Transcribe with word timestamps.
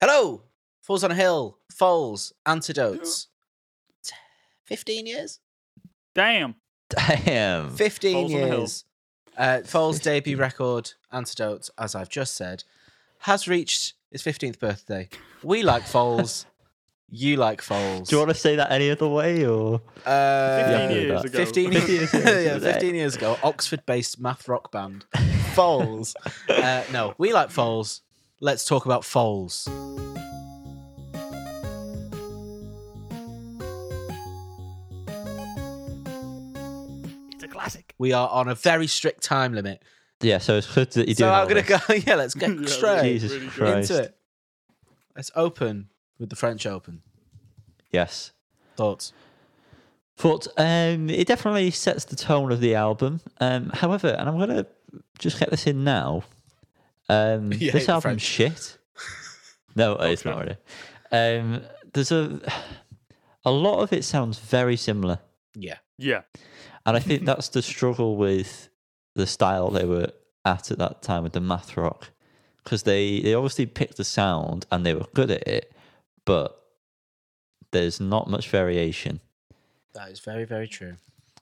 Hello, 0.00 0.42
Falls 0.80 1.04
on 1.04 1.10
a 1.10 1.14
Hill, 1.14 1.58
Falls, 1.70 2.32
Antidotes. 2.46 3.28
15 4.64 5.06
years? 5.06 5.40
Damn. 6.14 6.54
Damn. 6.88 7.70
15 7.76 8.12
Foals 8.14 8.34
on 8.34 8.40
a 8.40 8.46
Hill. 8.46 8.58
years. 8.60 8.84
Uh, 9.36 9.60
Foals' 9.62 10.00
debut 10.00 10.36
record, 10.36 10.92
Antidotes, 11.12 11.70
as 11.78 11.94
I've 11.94 12.08
just 12.08 12.34
said, 12.34 12.64
has 13.20 13.46
reached 13.46 13.94
its 14.10 14.22
15th 14.22 14.58
birthday. 14.58 15.08
We 15.42 15.62
like 15.62 15.82
Falls. 15.82 16.46
you 17.10 17.36
like 17.36 17.60
Falls. 17.60 18.08
Do 18.08 18.16
you 18.16 18.20
want 18.20 18.30
to 18.30 18.34
say 18.40 18.56
that 18.56 18.70
any 18.72 18.90
other 18.90 19.08
way 19.08 19.44
or? 19.44 19.82
uh, 20.06 20.88
15 20.88 20.90
years 20.96 21.24
ago. 21.24 21.38
15 21.38 21.72
15 21.72 21.94
years, 21.94 22.14
years 22.14 22.44
yeah, 22.46 22.58
15 22.58 22.94
years 22.94 23.16
ago, 23.16 23.36
Oxford-based 23.42 24.18
math 24.20 24.48
rock 24.48 24.72
band, 24.72 25.04
Falls. 25.52 26.14
Uh, 26.48 26.84
no, 26.92 27.14
we 27.18 27.32
like 27.34 27.50
Foals. 27.50 28.00
Let's 28.40 28.64
talk 28.64 28.86
about 28.86 29.04
Foals. 29.04 29.68
It's 37.32 37.42
a 37.44 37.48
classic. 37.48 37.94
We 37.98 38.12
are 38.12 38.28
on 38.28 38.48
a 38.48 38.54
very 38.54 38.86
strict 38.86 39.22
time 39.22 39.54
limit, 39.54 39.82
Yeah, 40.20 40.38
so 40.38 40.56
it's 40.56 40.72
good 40.72 40.90
that 40.92 41.08
you 41.08 41.14
do. 41.14 41.20
so 41.24 41.30
I'm 41.32 41.48
know 41.48 41.54
gonna 41.62 41.62
go. 41.88 41.94
Yeah, 42.06 42.16
let's 42.16 42.34
get 42.34 42.50
Yeah, 42.60 42.66
straight 42.66 43.02
Jesus 43.04 43.32
really. 43.32 43.48
Christ. 43.48 43.90
into 43.90 44.02
it. 44.04 44.16
Let's 45.16 45.30
open 45.34 45.88
with 46.18 46.30
the 46.30 46.36
French 46.36 46.66
Open. 46.66 47.02
Yes. 47.90 48.32
Thoughts? 48.76 49.12
But 50.22 50.46
um, 50.56 51.08
it 51.08 51.26
definitely 51.26 51.70
sets 51.70 52.04
the 52.04 52.16
tone 52.16 52.52
of 52.52 52.60
the 52.60 52.74
album. 52.74 53.20
Um, 53.40 53.70
however, 53.70 54.08
and 54.08 54.28
I'm 54.28 54.38
gonna 54.38 54.66
just 55.18 55.38
get 55.38 55.50
this 55.50 55.66
in 55.66 55.82
now. 55.84 56.24
Um, 57.10 57.52
You 57.60 57.72
this 57.72 57.86
the 57.86 57.92
album's 57.92 58.02
French. 58.02 58.22
shit. 58.22 58.78
No, 59.76 59.94
it's 60.00 60.24
not 60.24 60.38
really. 60.40 60.56
Um, 61.12 61.62
there's 61.92 62.12
a 62.12 62.40
a 63.44 63.50
lot 63.50 63.80
of 63.82 63.92
it 63.92 64.04
sounds 64.04 64.38
very 64.38 64.76
similar, 64.76 65.18
Yeah. 65.54 65.78
Yeah. 65.98 66.22
and 66.86 66.96
I 66.96 67.00
think 67.00 67.24
that's 67.24 67.48
the 67.48 67.62
struggle 67.62 68.16
with 68.16 68.68
the 69.14 69.26
style 69.26 69.70
they 69.70 69.84
were 69.84 70.08
at 70.44 70.70
at 70.70 70.78
that 70.78 71.02
time 71.02 71.22
with 71.24 71.32
the 71.32 71.40
math 71.40 71.76
rock, 71.76 72.10
because 72.62 72.82
they 72.84 73.20
they 73.20 73.34
obviously 73.34 73.66
picked 73.66 73.96
the 73.96 74.04
sound 74.04 74.66
and 74.70 74.84
they 74.86 74.94
were 74.94 75.06
good 75.14 75.30
at 75.30 75.46
it, 75.48 75.72
but 76.24 76.56
there's 77.72 78.00
not 78.00 78.28
much 78.30 78.48
variation. 78.48 79.20
That 79.94 80.10
is 80.10 80.20
very, 80.20 80.44
very 80.44 80.68
true. 80.68 80.96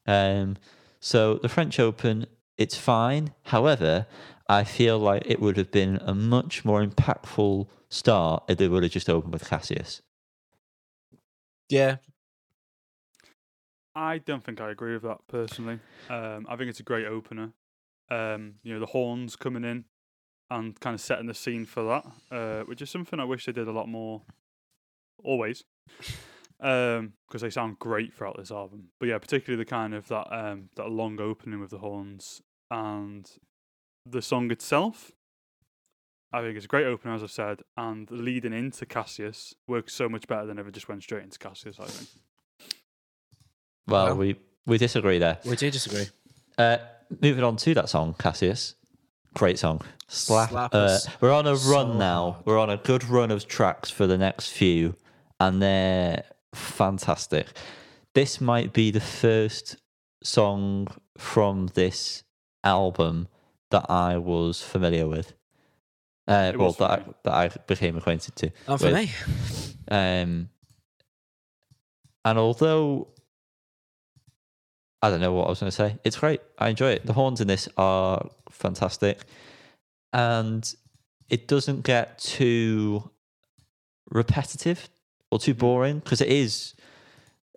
Um, 0.06 0.56
so 1.00 1.34
the 1.34 1.48
French 1.48 1.78
Open, 1.78 2.26
it's 2.56 2.76
fine. 2.76 3.32
However, 3.44 4.06
I 4.48 4.64
feel 4.64 4.98
like 4.98 5.24
it 5.26 5.40
would 5.40 5.56
have 5.56 5.70
been 5.70 5.96
a 6.02 6.14
much 6.14 6.64
more 6.64 6.84
impactful 6.84 7.68
start 7.90 8.44
if 8.48 8.58
they 8.58 8.68
would 8.68 8.82
have 8.82 8.92
just 8.92 9.10
opened 9.10 9.32
with 9.32 9.48
Cassius. 9.48 10.00
Yeah. 11.68 11.96
I 13.94 14.18
don't 14.18 14.44
think 14.44 14.60
I 14.60 14.70
agree 14.70 14.94
with 14.94 15.02
that 15.02 15.18
personally. 15.28 15.80
Um, 16.08 16.46
I 16.48 16.56
think 16.56 16.70
it's 16.70 16.80
a 16.80 16.84
great 16.84 17.06
opener. 17.06 17.52
Um, 18.10 18.54
you 18.62 18.72
know, 18.72 18.80
the 18.80 18.86
horns 18.86 19.36
coming 19.36 19.64
in 19.64 19.84
and 20.50 20.78
kind 20.80 20.94
of 20.94 21.00
setting 21.00 21.26
the 21.26 21.34
scene 21.34 21.66
for 21.66 21.82
that, 21.82 22.34
uh, 22.34 22.64
which 22.64 22.80
is 22.80 22.88
something 22.88 23.20
I 23.20 23.24
wish 23.24 23.44
they 23.44 23.52
did 23.52 23.68
a 23.68 23.72
lot 23.72 23.88
more. 23.88 24.22
Always, 25.24 25.64
because 26.58 27.10
they 27.40 27.50
sound 27.50 27.80
great 27.80 28.14
throughout 28.14 28.36
this 28.38 28.52
album. 28.52 28.90
But 29.00 29.08
yeah, 29.08 29.18
particularly 29.18 29.62
the 29.62 29.68
kind 29.68 29.94
of 29.94 30.06
that 30.08 30.32
um, 30.32 30.70
that 30.76 30.88
long 30.88 31.20
opening 31.20 31.60
with 31.60 31.70
the 31.70 31.78
horns 31.78 32.40
and 32.70 33.28
the 34.10 34.22
song 34.22 34.50
itself. 34.50 35.12
I 36.32 36.42
think 36.42 36.56
it's 36.56 36.66
a 36.66 36.68
great 36.68 36.86
opener, 36.86 37.14
as 37.14 37.22
I've 37.22 37.30
said, 37.30 37.62
and 37.76 38.10
leading 38.10 38.52
into 38.52 38.84
Cassius 38.84 39.54
works 39.66 39.94
so 39.94 40.08
much 40.08 40.26
better 40.26 40.44
than 40.44 40.58
if 40.58 40.66
it 40.66 40.74
just 40.74 40.88
went 40.88 41.02
straight 41.02 41.22
into 41.22 41.38
Cassius. 41.38 41.78
I 41.80 41.86
think. 41.86 42.08
Well, 43.86 44.06
Well- 44.06 44.16
we 44.16 44.36
we 44.66 44.76
disagree 44.78 45.18
there. 45.18 45.38
We 45.46 45.56
do 45.56 45.70
disagree. 45.70 46.04
Uh, 46.58 46.76
moving 47.22 47.42
on 47.44 47.56
to 47.56 47.72
that 47.74 47.88
song, 47.88 48.14
Cassius. 48.18 48.74
Great 49.34 49.58
song. 49.58 49.80
Slap. 50.08 50.50
Slap 50.50 50.74
uh, 50.74 50.78
us 50.78 51.08
we're 51.20 51.32
on 51.32 51.46
a 51.46 51.56
so 51.56 51.72
run 51.72 51.98
now. 51.98 52.32
hard. 52.32 52.46
We're 52.46 52.58
on 52.58 52.70
a 52.70 52.76
good 52.76 53.04
run 53.04 53.30
of 53.30 53.46
tracks 53.48 53.88
for 53.90 54.06
the 54.06 54.18
next 54.18 54.50
few, 54.50 54.96
and 55.40 55.62
they're 55.62 56.24
fantastic. 56.54 57.46
This 58.14 58.40
might 58.40 58.72
be 58.72 58.90
the 58.90 59.00
first 59.00 59.76
song 60.22 60.88
from 61.16 61.68
this 61.74 62.24
album 62.64 63.28
that 63.70 63.90
I 63.90 64.16
was 64.18 64.62
familiar 64.62 65.06
with. 65.08 65.32
Uh, 66.26 66.52
well, 66.56 66.72
that 66.72 66.90
I, 66.90 67.02
that 67.24 67.32
I 67.34 67.48
became 67.66 67.96
acquainted 67.96 68.36
to. 68.36 68.50
Not 68.68 68.80
for 68.80 68.86
with. 68.86 68.94
me. 68.94 69.10
Um, 69.90 70.50
and 72.24 72.38
although 72.38 73.08
I 75.00 75.10
don't 75.10 75.20
know 75.20 75.32
what 75.32 75.46
I 75.46 75.50
was 75.50 75.60
going 75.60 75.70
to 75.70 75.76
say, 75.76 75.96
it's 76.04 76.18
great. 76.18 76.40
I 76.58 76.68
enjoy 76.68 76.90
it. 76.90 77.06
The 77.06 77.12
horns 77.14 77.40
in 77.40 77.46
this 77.48 77.68
are 77.76 78.28
fantastic, 78.50 79.20
and 80.12 80.70
it 81.30 81.48
doesn't 81.48 81.84
get 81.84 82.18
too 82.18 83.10
repetitive 84.10 84.88
or 85.30 85.38
too 85.38 85.54
boring 85.54 86.00
because 86.00 86.20
it 86.20 86.28
is. 86.28 86.74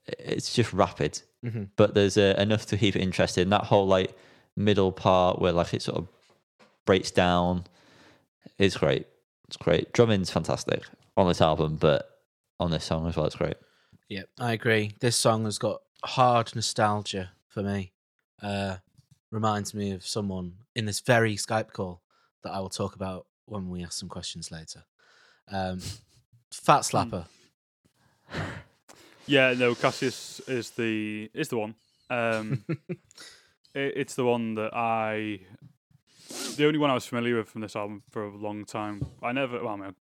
It's 0.08 0.54
just 0.54 0.72
rapid, 0.74 1.22
Mhm. 1.46 1.70
but 1.76 1.94
there's 1.94 2.18
uh, 2.18 2.36
enough 2.38 2.66
to 2.68 2.78
keep 2.78 2.96
it 2.96 3.02
interesting. 3.02 3.50
That 3.50 3.66
whole 3.66 3.88
like 3.88 4.18
middle 4.56 4.92
part 4.92 5.40
where 5.40 5.52
like 5.52 5.74
it 5.74 5.82
sort 5.82 5.98
of 5.98 6.08
breaks 6.86 7.12
down 7.12 7.66
is 8.58 8.78
great. 8.78 9.08
It's 9.48 9.58
great. 9.58 9.92
Drumming's 9.94 10.30
fantastic 10.30 10.84
on 11.18 11.28
this 11.28 11.42
album, 11.42 11.78
but 11.78 12.10
on 12.60 12.72
this 12.72 12.86
song 12.86 13.08
as 13.08 13.16
well, 13.16 13.26
it's 13.26 13.36
great. 13.36 13.58
Yeah, 14.08 14.24
I 14.40 14.54
agree. 14.54 14.96
This 15.00 15.16
song 15.16 15.46
has 15.46 15.58
got 15.58 15.82
hard 16.04 16.54
nostalgia 16.56 17.32
for 17.48 17.64
me. 17.64 17.94
Uh, 18.42 18.78
reminds 19.32 19.74
me 19.74 19.92
of 19.92 20.06
someone 20.06 20.54
in 20.76 20.86
this 20.86 21.00
very 21.00 21.36
Skype 21.36 21.72
call 21.72 22.02
that 22.44 22.52
I 22.52 22.60
will 22.60 22.70
talk 22.70 22.96
about 22.96 23.26
when 23.46 23.70
we 23.70 23.84
ask 23.84 23.94
some 23.94 24.10
questions 24.10 24.52
later. 24.52 24.84
Um, 25.50 25.80
Fat 26.52 26.82
Slapper. 26.82 27.26
Yeah, 29.26 29.54
no, 29.54 29.76
Cassius 29.76 30.42
is 30.48 30.72
the 30.72 31.30
is 31.34 31.50
the 31.50 31.58
one. 31.58 31.76
Um, 32.10 32.66
it, 32.68 32.78
it's 33.74 34.16
the 34.16 34.26
one 34.26 34.56
that 34.56 34.74
I, 34.74 35.42
the 36.56 36.66
only 36.66 36.80
one 36.80 36.90
I 36.90 36.94
was 36.94 37.06
familiar 37.06 37.38
with 37.38 37.50
from 37.50 37.62
this 37.62 37.76
album 37.76 38.04
for 38.10 38.26
a 38.26 38.36
long 38.36 38.66
time. 38.66 39.06
I 39.22 39.32
never, 39.32 39.64
well, 39.64 39.74
I 39.74 39.78
mean, 39.78 39.96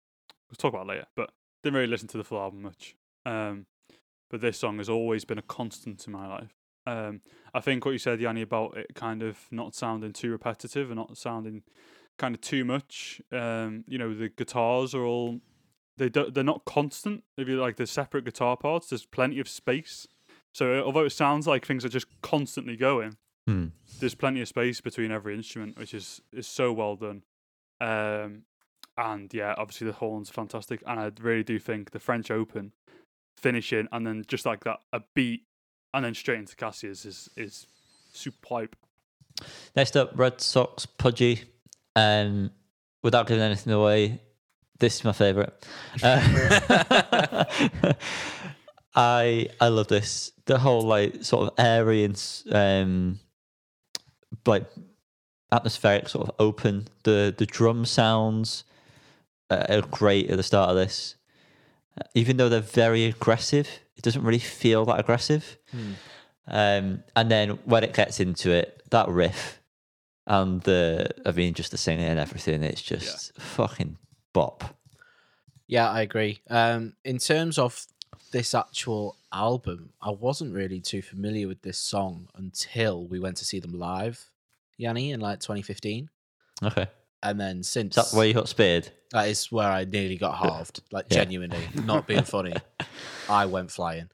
we'll 0.49 0.57
talk 0.57 0.73
about 0.73 0.87
later, 0.87 1.05
but 1.15 1.31
didn't 1.63 1.75
really 1.75 1.87
listen 1.87 2.07
to 2.09 2.17
the 2.17 2.23
full 2.23 2.39
album 2.39 2.61
much. 2.61 2.95
Um, 3.25 3.65
but 4.29 4.41
this 4.41 4.59
song 4.59 4.77
has 4.77 4.89
always 4.89 5.25
been 5.25 5.37
a 5.37 5.43
constant 5.43 6.05
in 6.05 6.13
my 6.13 6.27
life. 6.27 6.53
Um, 6.85 7.21
I 7.53 7.59
think 7.59 7.85
what 7.85 7.91
you 7.91 7.97
said, 7.97 8.21
Yanni, 8.21 8.41
about 8.41 8.77
it 8.77 8.95
kind 8.95 9.21
of 9.21 9.37
not 9.51 9.75
sounding 9.75 10.13
too 10.13 10.31
repetitive 10.31 10.89
and 10.89 10.97
not 10.97 11.17
sounding 11.17 11.63
kind 12.17 12.33
of 12.33 12.41
too 12.41 12.63
much. 12.63 13.21
Um, 13.31 13.83
you 13.87 13.97
know, 13.97 14.13
the 14.13 14.29
guitars 14.29 14.95
are 14.95 15.03
all 15.03 15.41
they 15.97 16.09
do, 16.09 16.29
they're 16.31 16.43
not 16.43 16.65
constant. 16.65 17.23
If 17.37 17.47
you 17.47 17.59
like 17.59 17.75
the 17.75 17.87
separate 17.87 18.23
guitar 18.23 18.55
parts, 18.55 18.89
there's 18.89 19.05
plenty 19.05 19.39
of 19.39 19.49
space. 19.49 20.07
So 20.53 20.81
although 20.81 21.05
it 21.05 21.11
sounds 21.11 21.47
like 21.47 21.65
things 21.65 21.83
are 21.83 21.89
just 21.89 22.07
constantly 22.21 22.77
going, 22.77 23.17
Hmm. 23.47 23.67
there's 24.01 24.13
plenty 24.13 24.41
of 24.41 24.47
space 24.49 24.81
between 24.81 25.09
every 25.09 25.33
instrument, 25.33 25.79
which 25.79 25.93
is 25.93 26.21
is 26.33 26.47
so 26.47 26.73
well 26.73 26.95
done. 26.97 27.23
Um, 27.79 28.43
and 28.97 29.33
yeah, 29.33 29.55
obviously 29.57 29.87
the 29.87 29.93
horns 29.93 30.29
are 30.29 30.33
fantastic, 30.33 30.83
and 30.85 30.99
I 30.99 31.11
really 31.21 31.43
do 31.43 31.57
think 31.57 31.91
the 31.91 31.99
French 31.99 32.29
Open 32.29 32.73
finishing 33.37 33.87
and 33.91 34.05
then 34.05 34.25
just 34.27 34.45
like 34.47 34.63
that 34.63 34.79
a 34.91 34.99
beat 35.13 35.43
and 35.93 36.03
then 36.03 36.13
straight 36.13 36.39
into 36.39 36.55
Cassius 36.55 37.05
is 37.05 37.29
is 37.37 37.67
superb. 38.11 38.75
Next 39.75 39.95
up, 39.95 40.11
Red 40.15 40.41
Socks 40.41 40.85
Pugie. 40.85 41.43
Um, 41.95 42.51
without 43.03 43.27
giving 43.27 43.41
anything 43.41 43.73
away, 43.73 44.19
this 44.79 44.95
is 44.97 45.03
my 45.03 45.13
favorite. 45.13 45.65
Uh, 46.03 47.45
I 48.95 49.49
I 49.61 49.67
love 49.69 49.87
this. 49.87 50.31
The 50.45 50.57
whole 50.59 50.81
like 50.81 51.23
sort 51.23 51.47
of 51.47 51.53
airy 51.57 52.03
and 52.03 52.21
um, 52.51 53.19
like 54.47 54.65
atmospheric 55.51 56.09
sort 56.09 56.27
of 56.27 56.35
open. 56.39 56.87
The 57.03 57.33
the 57.37 57.45
drum 57.45 57.85
sounds 57.85 58.63
uh, 59.49 59.65
are 59.69 59.81
great 59.81 60.29
at 60.29 60.37
the 60.37 60.43
start 60.43 60.69
of 60.69 60.75
this. 60.75 61.15
Uh, 61.99 62.03
Even 62.13 62.37
though 62.37 62.49
they're 62.49 62.61
very 62.61 63.05
aggressive, 63.05 63.67
it 63.95 64.03
doesn't 64.03 64.23
really 64.23 64.39
feel 64.39 64.85
that 64.85 64.99
aggressive. 64.99 65.57
Hmm. 65.71 65.91
Um, 66.47 67.03
and 67.15 67.29
then 67.29 67.49
when 67.65 67.83
it 67.83 67.93
gets 67.93 68.19
into 68.19 68.51
it, 68.51 68.81
that 68.89 69.09
riff 69.09 69.61
and 70.25 70.61
the, 70.61 71.09
I 71.25 71.31
mean, 71.31 71.53
just 71.53 71.71
the 71.71 71.77
singing 71.77 72.05
and 72.05 72.19
everything, 72.19 72.63
it's 72.63 72.81
just 72.81 73.37
fucking 73.39 73.97
bop. 74.33 74.63
Yeah, 75.67 75.89
I 75.89 76.01
agree. 76.01 76.39
Um, 76.49 76.93
in 77.03 77.17
terms 77.17 77.57
of 77.57 77.85
this 78.31 78.55
actual 78.55 79.17
album, 79.33 79.91
I 80.01 80.11
wasn't 80.11 80.53
really 80.53 80.79
too 80.79 81.01
familiar 81.01 81.47
with 81.47 81.61
this 81.61 81.77
song 81.77 82.29
until 82.35 83.05
we 83.05 83.19
went 83.19 83.37
to 83.37 83.45
see 83.45 83.59
them 83.59 83.73
live, 83.73 84.29
Yanni, 84.77 85.11
in 85.11 85.19
like 85.19 85.39
2015. 85.39 86.09
Okay. 86.63 86.87
And 87.23 87.39
then 87.39 87.63
since 87.63 87.97
Is 87.97 88.11
that 88.11 88.17
where 88.17 88.27
you 88.27 88.33
got 88.33 88.47
speared? 88.47 88.89
That 89.11 89.27
is 89.29 89.51
where 89.51 89.69
I 89.69 89.85
nearly 89.85 90.17
got 90.17 90.37
halved. 90.37 90.81
Like 90.91 91.05
Yeah. 91.09 91.23
genuinely, 91.23 91.67
not 91.85 92.05
being 92.07 92.23
funny. 92.23 92.53
I 93.29 93.45
went 93.47 93.71
flying. 93.71 94.09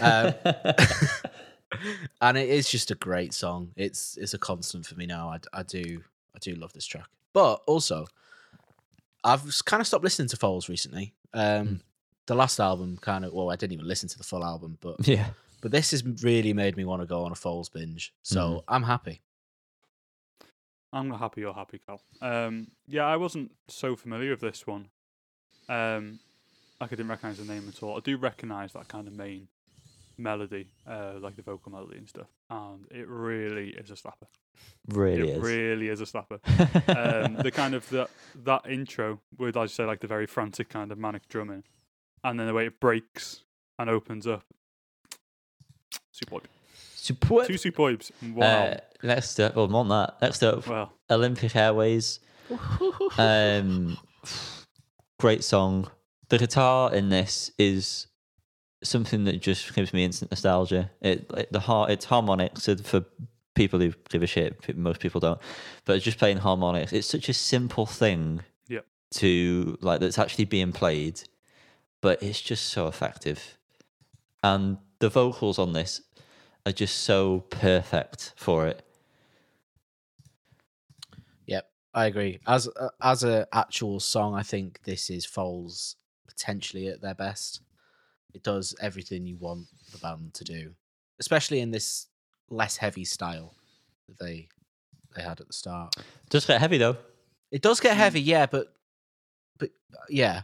Um, 0.00 0.34
and 2.20 2.38
it 2.38 2.48
is 2.48 2.68
just 2.70 2.90
a 2.90 2.94
great 2.94 3.34
song. 3.34 3.72
It's 3.76 4.16
it's 4.16 4.34
a 4.34 4.38
constant 4.38 4.86
for 4.86 4.94
me 4.94 5.06
now. 5.06 5.28
I, 5.30 5.38
d- 5.38 5.48
I 5.52 5.62
do 5.62 6.02
I 6.34 6.38
do 6.40 6.54
love 6.54 6.72
this 6.72 6.86
track. 6.86 7.06
But 7.32 7.56
also, 7.66 8.06
I've 9.24 9.42
kind 9.64 9.80
of 9.80 9.86
stopped 9.86 10.04
listening 10.04 10.28
to 10.28 10.36
Foals 10.36 10.68
recently. 10.68 11.14
Um, 11.34 11.66
Hmm. 11.66 11.74
The 12.26 12.34
last 12.34 12.58
album 12.58 12.98
kind 13.00 13.24
of 13.24 13.32
well, 13.32 13.50
I 13.50 13.56
didn't 13.56 13.74
even 13.74 13.86
listen 13.86 14.08
to 14.08 14.18
the 14.18 14.24
full 14.24 14.44
album, 14.44 14.78
but 14.80 15.06
yeah. 15.06 15.28
but 15.60 15.70
this 15.70 15.92
has 15.92 16.04
really 16.24 16.52
made 16.52 16.76
me 16.76 16.84
want 16.84 17.00
to 17.02 17.06
go 17.06 17.22
on 17.24 17.30
a 17.32 17.36
Foals 17.36 17.68
binge. 17.68 18.12
So 18.22 18.40
Mhm. 18.40 18.62
I'm 18.68 18.82
happy. 18.82 19.20
I'm 20.92 21.10
happy 21.10 21.42
you're 21.42 21.52
happy, 21.52 21.80
Cal. 21.84 22.00
Um, 22.22 22.68
yeah, 22.86 23.04
I 23.04 23.16
wasn't 23.16 23.52
so 23.68 23.96
familiar 23.96 24.30
with 24.30 24.40
this 24.40 24.66
one. 24.66 24.88
Um, 25.68 26.20
like 26.80 26.92
I 26.92 26.96
didn't 26.96 27.08
recognise 27.08 27.38
the 27.38 27.52
name 27.52 27.68
at 27.68 27.82
all. 27.82 27.96
I 27.96 28.00
do 28.00 28.16
recognise 28.16 28.72
that 28.72 28.88
kind 28.88 29.06
of 29.06 29.14
main 29.14 29.48
melody, 30.18 30.68
uh, 30.86 31.14
like 31.20 31.36
the 31.36 31.42
vocal 31.42 31.72
melody 31.72 31.98
and 31.98 32.08
stuff, 32.08 32.28
and 32.50 32.86
it 32.90 33.08
really 33.08 33.70
is 33.70 33.90
a 33.90 33.94
slapper. 33.94 34.28
Really 34.88 35.30
it 35.30 35.36
is. 35.36 35.42
really 35.42 35.88
is 35.88 36.00
a 36.00 36.04
slapper. 36.04 36.38
um, 37.24 37.36
the 37.36 37.50
kind 37.50 37.74
of 37.74 37.88
that 37.90 38.10
that 38.44 38.62
intro 38.68 39.20
with, 39.38 39.56
as 39.56 39.70
you 39.70 39.74
say, 39.74 39.84
like 39.84 40.00
the 40.00 40.06
very 40.06 40.26
frantic 40.26 40.68
kind 40.68 40.92
of 40.92 40.98
manic 40.98 41.28
drumming, 41.28 41.64
and 42.24 42.38
then 42.38 42.46
the 42.46 42.54
way 42.54 42.66
it 42.66 42.80
breaks 42.80 43.44
and 43.78 43.90
opens 43.90 44.26
up. 44.26 44.44
Superb. 46.12 46.42
Superb. 47.06 47.46
Two 47.46 47.54
superbs 47.54 48.10
in 48.22 48.34
one 48.34 48.46
Uh, 48.46 48.76
next 49.02 49.38
up, 49.40 49.54
well, 49.56 49.68
more 49.68 49.84
than 49.84 49.90
that. 49.90 50.20
Next 50.22 50.42
up, 50.42 50.66
Well, 50.66 50.92
Olympic 51.10 51.54
Airways. 51.54 52.20
Um, 53.18 53.96
great 55.18 55.44
song. 55.44 55.90
The 56.28 56.38
guitar 56.38 56.92
in 56.94 57.08
this 57.08 57.50
is 57.58 58.06
something 58.82 59.24
that 59.24 59.40
just 59.40 59.72
gives 59.74 59.92
me 59.92 60.04
instant 60.04 60.30
nostalgia. 60.30 60.90
It, 61.00 61.30
it 61.36 61.52
the 61.52 61.60
har- 61.60 61.90
it's 61.90 62.04
harmonics 62.06 62.64
so 62.64 62.76
for 62.76 63.04
people 63.54 63.78
who 63.80 63.92
give 64.10 64.22
a 64.22 64.26
shit. 64.26 64.76
Most 64.76 65.00
people 65.00 65.20
don't, 65.20 65.40
but 65.84 66.02
just 66.02 66.18
playing 66.18 66.38
harmonics. 66.38 66.92
It's 66.92 67.06
such 67.08 67.28
a 67.28 67.34
simple 67.34 67.86
thing. 67.86 68.40
Yep. 68.68 68.84
To 69.14 69.78
like 69.80 70.00
that's 70.00 70.18
actually 70.18 70.46
being 70.46 70.72
played, 70.72 71.20
but 72.00 72.22
it's 72.22 72.40
just 72.40 72.66
so 72.66 72.88
effective, 72.88 73.56
and 74.42 74.78
the 74.98 75.08
vocals 75.08 75.58
on 75.58 75.72
this 75.72 76.00
are 76.66 76.72
just 76.72 76.98
so 77.02 77.44
perfect 77.48 78.34
for 78.36 78.66
it. 78.66 78.82
Yep, 81.46 81.70
I 81.94 82.06
agree. 82.06 82.40
As 82.46 82.68
uh, 82.68 82.88
as 83.00 83.22
a 83.22 83.46
actual 83.52 84.00
song, 84.00 84.34
I 84.34 84.42
think 84.42 84.82
this 84.82 85.08
is 85.08 85.24
Foals 85.24 85.94
potentially 86.26 86.88
at 86.88 87.00
their 87.00 87.14
best. 87.14 87.60
It 88.34 88.42
does 88.42 88.74
everything 88.80 89.26
you 89.26 89.36
want 89.36 89.68
the 89.92 89.98
band 89.98 90.34
to 90.34 90.44
do, 90.44 90.72
especially 91.20 91.60
in 91.60 91.70
this 91.70 92.08
less 92.50 92.76
heavy 92.76 93.04
style 93.04 93.54
that 94.08 94.18
they 94.18 94.48
they 95.14 95.22
had 95.22 95.40
at 95.40 95.46
the 95.46 95.52
start. 95.52 95.94
Does 96.28 96.44
get 96.44 96.60
heavy 96.60 96.78
though. 96.78 96.96
It 97.52 97.62
does 97.62 97.78
get 97.78 97.96
heavy, 97.96 98.20
yeah, 98.20 98.46
but 98.46 98.74
but 99.56 99.70
yeah, 100.10 100.42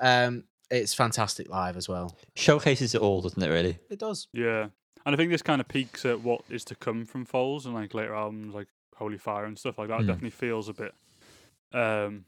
um, 0.00 0.44
it's 0.70 0.94
fantastic 0.94 1.48
live 1.48 1.76
as 1.76 1.88
well. 1.88 2.16
Showcases 2.36 2.94
it 2.94 3.00
all, 3.00 3.20
doesn't 3.20 3.42
it? 3.42 3.48
Really. 3.48 3.78
It 3.90 3.98
does. 3.98 4.28
Yeah, 4.32 4.68
and 5.06 5.14
I 5.14 5.16
think 5.16 5.30
this 5.30 5.40
kind 5.42 5.60
of 5.62 5.68
peaks 5.68 6.04
at 6.04 6.20
what 6.20 6.42
is 6.50 6.64
to 6.66 6.74
come 6.74 7.06
from 7.06 7.24
Foals 7.24 7.64
and 7.64 7.74
like 7.74 7.94
later 7.94 8.14
albums 8.14 8.54
like 8.54 8.66
Holy 8.96 9.16
Fire 9.18 9.44
and 9.46 9.58
stuff 9.58 9.78
like 9.78 9.88
that. 9.88 10.00
It 10.00 10.04
Mm. 10.04 10.06
definitely 10.08 10.30
feels 10.30 10.68
a 10.68 10.74
bit 10.74 10.94
um 11.72 12.24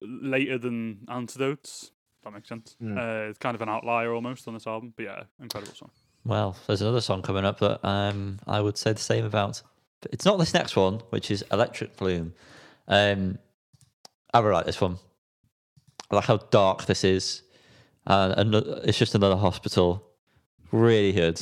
later 0.00 0.58
than 0.58 1.06
Antidotes. 1.08 1.90
If 2.18 2.24
that 2.24 2.32
makes 2.32 2.48
sense. 2.48 2.76
Mm. 2.82 2.98
Uh, 2.98 3.30
it's 3.30 3.38
kind 3.38 3.54
of 3.54 3.62
an 3.62 3.68
outlier 3.68 4.12
almost 4.12 4.48
on 4.48 4.54
this 4.54 4.66
album, 4.66 4.92
but 4.96 5.04
yeah, 5.04 5.22
incredible 5.40 5.74
song. 5.74 5.90
Well, 6.24 6.56
there's 6.66 6.82
another 6.82 7.00
song 7.00 7.22
coming 7.22 7.44
up 7.44 7.60
that 7.60 7.84
um, 7.86 8.40
I 8.46 8.60
would 8.60 8.76
say 8.76 8.92
the 8.92 8.98
same 9.00 9.24
about. 9.24 9.62
But 10.00 10.12
it's 10.12 10.24
not 10.24 10.38
this 10.38 10.52
next 10.52 10.76
one, 10.76 11.00
which 11.10 11.30
is 11.30 11.44
Electric 11.52 11.96
Bloom. 11.96 12.34
Um, 12.88 13.38
I 14.34 14.40
really 14.40 14.52
like 14.54 14.66
this 14.66 14.80
one. 14.80 14.98
I 16.10 16.16
like 16.16 16.24
how 16.26 16.36
dark 16.38 16.86
this 16.86 17.04
is. 17.04 17.42
And 18.06 18.54
it's 18.54 18.98
just 18.98 19.14
another 19.14 19.36
hospital. 19.36 20.04
Really 20.70 21.12
good. 21.12 21.36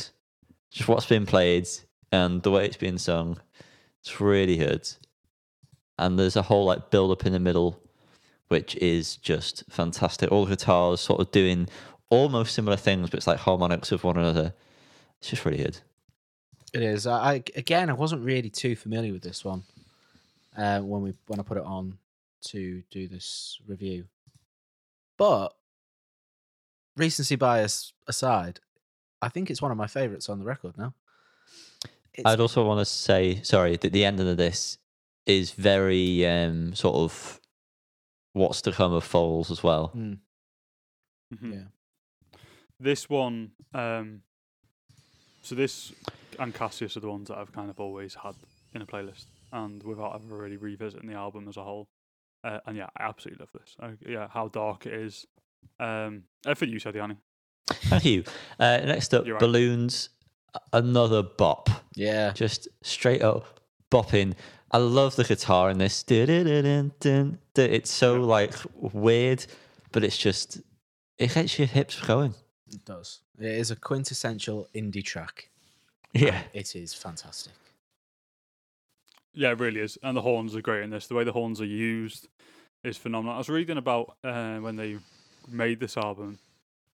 Just 0.70 0.88
what's 0.88 1.06
been 1.06 1.26
played 1.26 1.68
and 2.12 2.42
the 2.42 2.50
way 2.50 2.66
it's 2.66 2.76
being 2.76 2.98
sung. 2.98 3.40
It's 4.00 4.20
really 4.20 4.56
good. 4.56 4.88
And 5.98 6.18
there's 6.18 6.36
a 6.36 6.42
whole 6.42 6.64
like 6.64 6.90
build 6.90 7.10
up 7.10 7.26
in 7.26 7.32
the 7.32 7.40
middle, 7.40 7.80
which 8.48 8.76
is 8.76 9.16
just 9.16 9.64
fantastic. 9.70 10.30
All 10.30 10.44
the 10.44 10.56
guitars 10.56 11.00
sort 11.00 11.20
of 11.20 11.30
doing 11.30 11.68
almost 12.10 12.54
similar 12.54 12.76
things, 12.76 13.10
but 13.10 13.18
it's 13.18 13.26
like 13.26 13.38
harmonics 13.38 13.92
of 13.92 14.04
one 14.04 14.16
another. 14.16 14.54
It's 15.18 15.30
just 15.30 15.44
really 15.44 15.58
good. 15.58 15.78
It 16.72 16.82
is. 16.82 17.06
I 17.06 17.42
again, 17.54 17.90
I 17.90 17.94
wasn't 17.94 18.22
really 18.22 18.50
too 18.50 18.76
familiar 18.76 19.12
with 19.12 19.22
this 19.22 19.44
one 19.44 19.62
uh, 20.56 20.80
when 20.80 21.02
we 21.02 21.14
when 21.26 21.40
I 21.40 21.42
put 21.42 21.56
it 21.56 21.64
on 21.64 21.98
to 22.48 22.82
do 22.90 23.08
this 23.08 23.58
review, 23.66 24.04
but 25.16 25.48
recency 26.96 27.36
bias 27.36 27.92
aside, 28.06 28.60
I 29.22 29.28
think 29.28 29.50
it's 29.50 29.62
one 29.62 29.70
of 29.70 29.76
my 29.76 29.86
favourites 29.86 30.28
on 30.28 30.38
the 30.38 30.44
record 30.44 30.76
now. 30.76 30.94
It's, 32.14 32.24
I'd 32.24 32.40
also 32.40 32.64
want 32.66 32.80
to 32.80 32.84
say, 32.84 33.42
sorry, 33.42 33.76
that 33.76 33.92
the 33.92 34.04
ending 34.04 34.28
of 34.28 34.36
this 34.36 34.78
is 35.26 35.50
very 35.52 36.26
um, 36.26 36.74
sort 36.74 36.96
of 36.96 37.40
what's 38.32 38.62
to 38.62 38.72
come 38.72 38.92
of 38.92 39.04
Foals 39.04 39.50
as 39.50 39.62
well. 39.62 39.92
Mm, 39.96 40.18
Mhm. 41.34 41.52
yeah, 41.52 42.38
This 42.78 43.08
one, 43.08 43.52
um, 43.74 44.22
so 45.42 45.54
this 45.54 45.92
and 46.38 46.54
Cassius 46.54 46.96
are 46.96 47.00
the 47.00 47.08
ones 47.10 47.28
that 47.28 47.38
I've 47.38 47.52
kind 47.52 47.70
of 47.70 47.80
always 47.80 48.14
had 48.14 48.34
in 48.74 48.82
a 48.82 48.86
playlist, 48.86 49.24
and 49.52 49.82
without 49.82 50.14
ever 50.14 50.36
really 50.36 50.56
revisiting 50.56 51.08
the 51.08 51.14
album 51.14 51.48
as 51.48 51.56
a 51.56 51.64
whole. 51.64 51.88
Uh, 52.44 52.60
and 52.66 52.76
yeah, 52.76 52.88
I 52.96 53.04
absolutely 53.04 53.42
love 53.42 53.52
this. 53.52 53.74
Uh, 53.80 53.92
yeah, 54.06 54.28
how 54.28 54.48
dark 54.48 54.86
it 54.86 54.92
is. 54.92 55.26
Um, 55.80 56.24
I 56.46 56.54
think 56.54 56.70
you 56.72 56.78
said, 56.78 56.92
the 56.94 56.98
Yanni. 56.98 57.16
Thank 57.88 58.04
you. 58.04 58.24
Uh, 58.58 58.78
next 58.84 59.12
up, 59.14 59.26
You're 59.26 59.34
right. 59.34 59.40
Balloons, 59.40 60.08
a- 60.54 60.60
another 60.72 61.22
bop. 61.22 61.68
yeah. 61.94 62.32
Just 62.32 62.68
straight 62.82 63.22
up 63.22 63.60
bopping. 63.90 64.34
I 64.72 64.78
love 64.78 65.14
the 65.16 65.24
guitar 65.24 65.70
in 65.70 65.78
this. 65.78 66.04
It's 66.08 67.90
so 67.90 68.14
like 68.20 68.52
weird, 68.74 69.46
but 69.92 70.02
it's 70.04 70.16
just, 70.18 70.60
it 71.18 71.32
gets 71.34 71.58
your 71.58 71.68
hips 71.68 72.00
going. 72.00 72.34
It 72.72 72.84
does. 72.84 73.20
It 73.38 73.46
is 73.46 73.70
a 73.70 73.76
quintessential 73.76 74.68
indie 74.74 75.04
track. 75.04 75.50
Yeah. 76.12 76.42
It 76.52 76.74
is 76.74 76.92
fantastic. 76.94 77.52
Yeah, 79.34 79.50
it 79.50 79.60
really 79.60 79.80
is. 79.80 79.98
And 80.02 80.16
the 80.16 80.22
horns 80.22 80.56
are 80.56 80.62
great 80.62 80.82
in 80.82 80.90
this. 80.90 81.06
The 81.06 81.14
way 81.14 81.24
the 81.24 81.32
horns 81.32 81.60
are 81.60 81.64
used 81.66 82.26
is 82.82 82.96
phenomenal. 82.96 83.34
I 83.34 83.38
was 83.38 83.48
reading 83.48 83.76
about 83.76 84.16
uh, 84.24 84.56
when 84.58 84.76
they 84.76 84.96
made 85.48 85.78
this 85.78 85.96
album, 85.96 86.38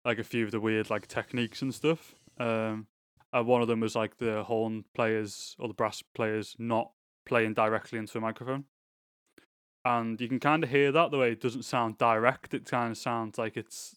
like 0.05 0.19
a 0.19 0.25
few 0.25 0.45
of 0.45 0.51
the 0.51 0.61
weird 0.61 0.91
like 0.91 1.07
techniques 1.07 1.63
and 1.63 1.75
stuff. 1.75 2.15
Um, 2.39 2.87
and 3.33 3.47
one 3.47 3.63
of 3.63 3.69
them 3.69 3.81
was 3.81 3.95
like 3.95 4.19
the 4.19 4.45
horn 4.45 4.85
players 4.95 5.57
or 5.59 5.69
the 5.69 5.75
brass 5.75 6.03
players 6.15 6.55
not 6.59 6.91
playing 7.25 7.55
directly 7.55 7.99
into 7.99 8.19
a 8.19 8.21
microphone. 8.21 8.65
And 9.85 10.21
you 10.21 10.29
can 10.29 10.39
kind 10.39 10.63
of 10.63 10.71
hear 10.71 10.93
that 10.93 11.11
the 11.11 11.19
way 11.19 11.33
it 11.33 11.41
doesn't 11.41 11.65
sound 11.65 11.99
direct. 11.99 12.55
It 12.55 12.67
kind 12.67 12.93
of 12.93 12.99
sounds 12.99 13.39
like 13.39 13.57
it's 13.57 13.97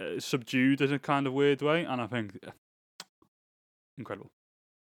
uh, 0.00 0.18
subdued 0.18 0.80
in 0.80 0.92
a 0.92 0.98
kind 0.98 1.26
of 1.26 1.32
weird 1.32 1.62
way. 1.62 1.84
And 1.84 2.00
I 2.00 2.06
think 2.06 2.38
uh, 2.46 2.50
incredible. 3.98 4.30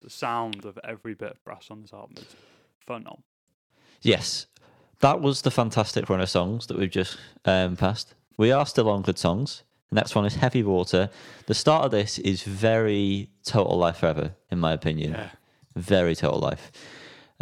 The 0.00 0.10
sound 0.10 0.64
of 0.64 0.78
every 0.82 1.14
bit 1.14 1.32
of 1.32 1.44
brass 1.44 1.68
on 1.70 1.82
this 1.82 1.92
album 1.92 2.16
is 2.18 2.36
phenomenal. 2.80 3.22
Yes, 4.00 4.46
that 5.00 5.20
was 5.20 5.42
the 5.42 5.50
fantastic 5.50 6.08
run 6.08 6.20
of 6.20 6.30
songs 6.30 6.66
that 6.66 6.78
we've 6.78 6.90
just 6.90 7.18
um, 7.44 7.76
passed. 7.76 8.14
We 8.36 8.50
are 8.50 8.66
still 8.66 8.88
on 8.88 9.02
good 9.02 9.18
songs. 9.18 9.62
The 9.92 9.96
next 9.96 10.14
one 10.14 10.24
is 10.24 10.36
Heavy 10.36 10.62
Water. 10.62 11.10
The 11.48 11.54
start 11.54 11.84
of 11.84 11.90
this 11.90 12.18
is 12.20 12.42
very 12.44 13.28
Total 13.44 13.76
Life 13.76 13.98
Forever, 13.98 14.34
in 14.50 14.58
my 14.58 14.72
opinion. 14.72 15.12
Yeah. 15.12 15.28
Very 15.76 16.16
Total 16.16 16.40
Life. 16.40 16.72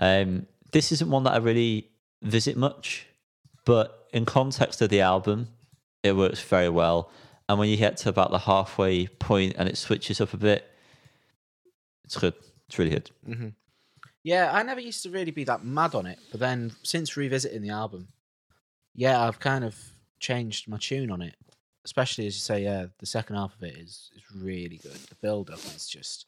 Um, 0.01 0.47
this 0.73 0.91
isn't 0.91 1.09
one 1.09 1.23
that 1.25 1.35
I 1.35 1.37
really 1.37 1.91
visit 2.23 2.57
much, 2.57 3.07
but 3.65 4.09
in 4.13 4.25
context 4.25 4.83
of 4.83 4.89
the 4.89 5.01
album, 5.01 5.47
it 6.03 6.17
works 6.17 6.43
very 6.43 6.69
well. 6.69 7.13
And 7.49 7.57
when 7.57 7.69
you 7.69 7.77
get 7.77 7.99
to 7.99 8.09
about 8.09 8.33
the 8.33 8.41
halfway 8.41 9.07
point 9.07 9.55
and 9.57 9.69
it 9.69 9.79
switches 9.79 10.21
up 10.21 10.35
a 10.35 10.37
bit, 10.37 10.69
it's 12.05 12.19
good. 12.19 12.35
It's 12.67 12.81
really 12.81 12.91
good. 12.91 13.13
hmm 13.25 13.49
Yeah, 14.25 14.51
I 14.53 14.65
never 14.65 14.81
used 14.81 15.05
to 15.05 15.11
really 15.11 15.31
be 15.31 15.45
that 15.45 15.65
mad 15.65 15.95
on 15.95 16.05
it, 16.07 16.19
but 16.33 16.41
then 16.41 16.73
since 16.83 17.17
revisiting 17.17 17.63
the 17.63 17.71
album, 17.71 18.09
yeah, 18.97 19.25
I've 19.25 19.39
kind 19.39 19.63
of 19.65 19.77
changed 20.19 20.67
my 20.67 20.79
tune 20.79 21.13
on 21.13 21.23
it. 21.23 21.37
Especially 21.85 22.27
as 22.27 22.35
you 22.37 22.41
say, 22.41 22.63
yeah, 22.65 22.87
the 22.99 23.07
second 23.07 23.37
half 23.37 23.55
of 23.57 23.63
it 23.63 23.75
is 23.77 24.11
is 24.15 24.23
really 24.35 24.77
good. 24.79 24.93
The 25.09 25.15
build 25.17 25.51
up 25.51 25.59
is 25.75 25.89
just 25.89 26.27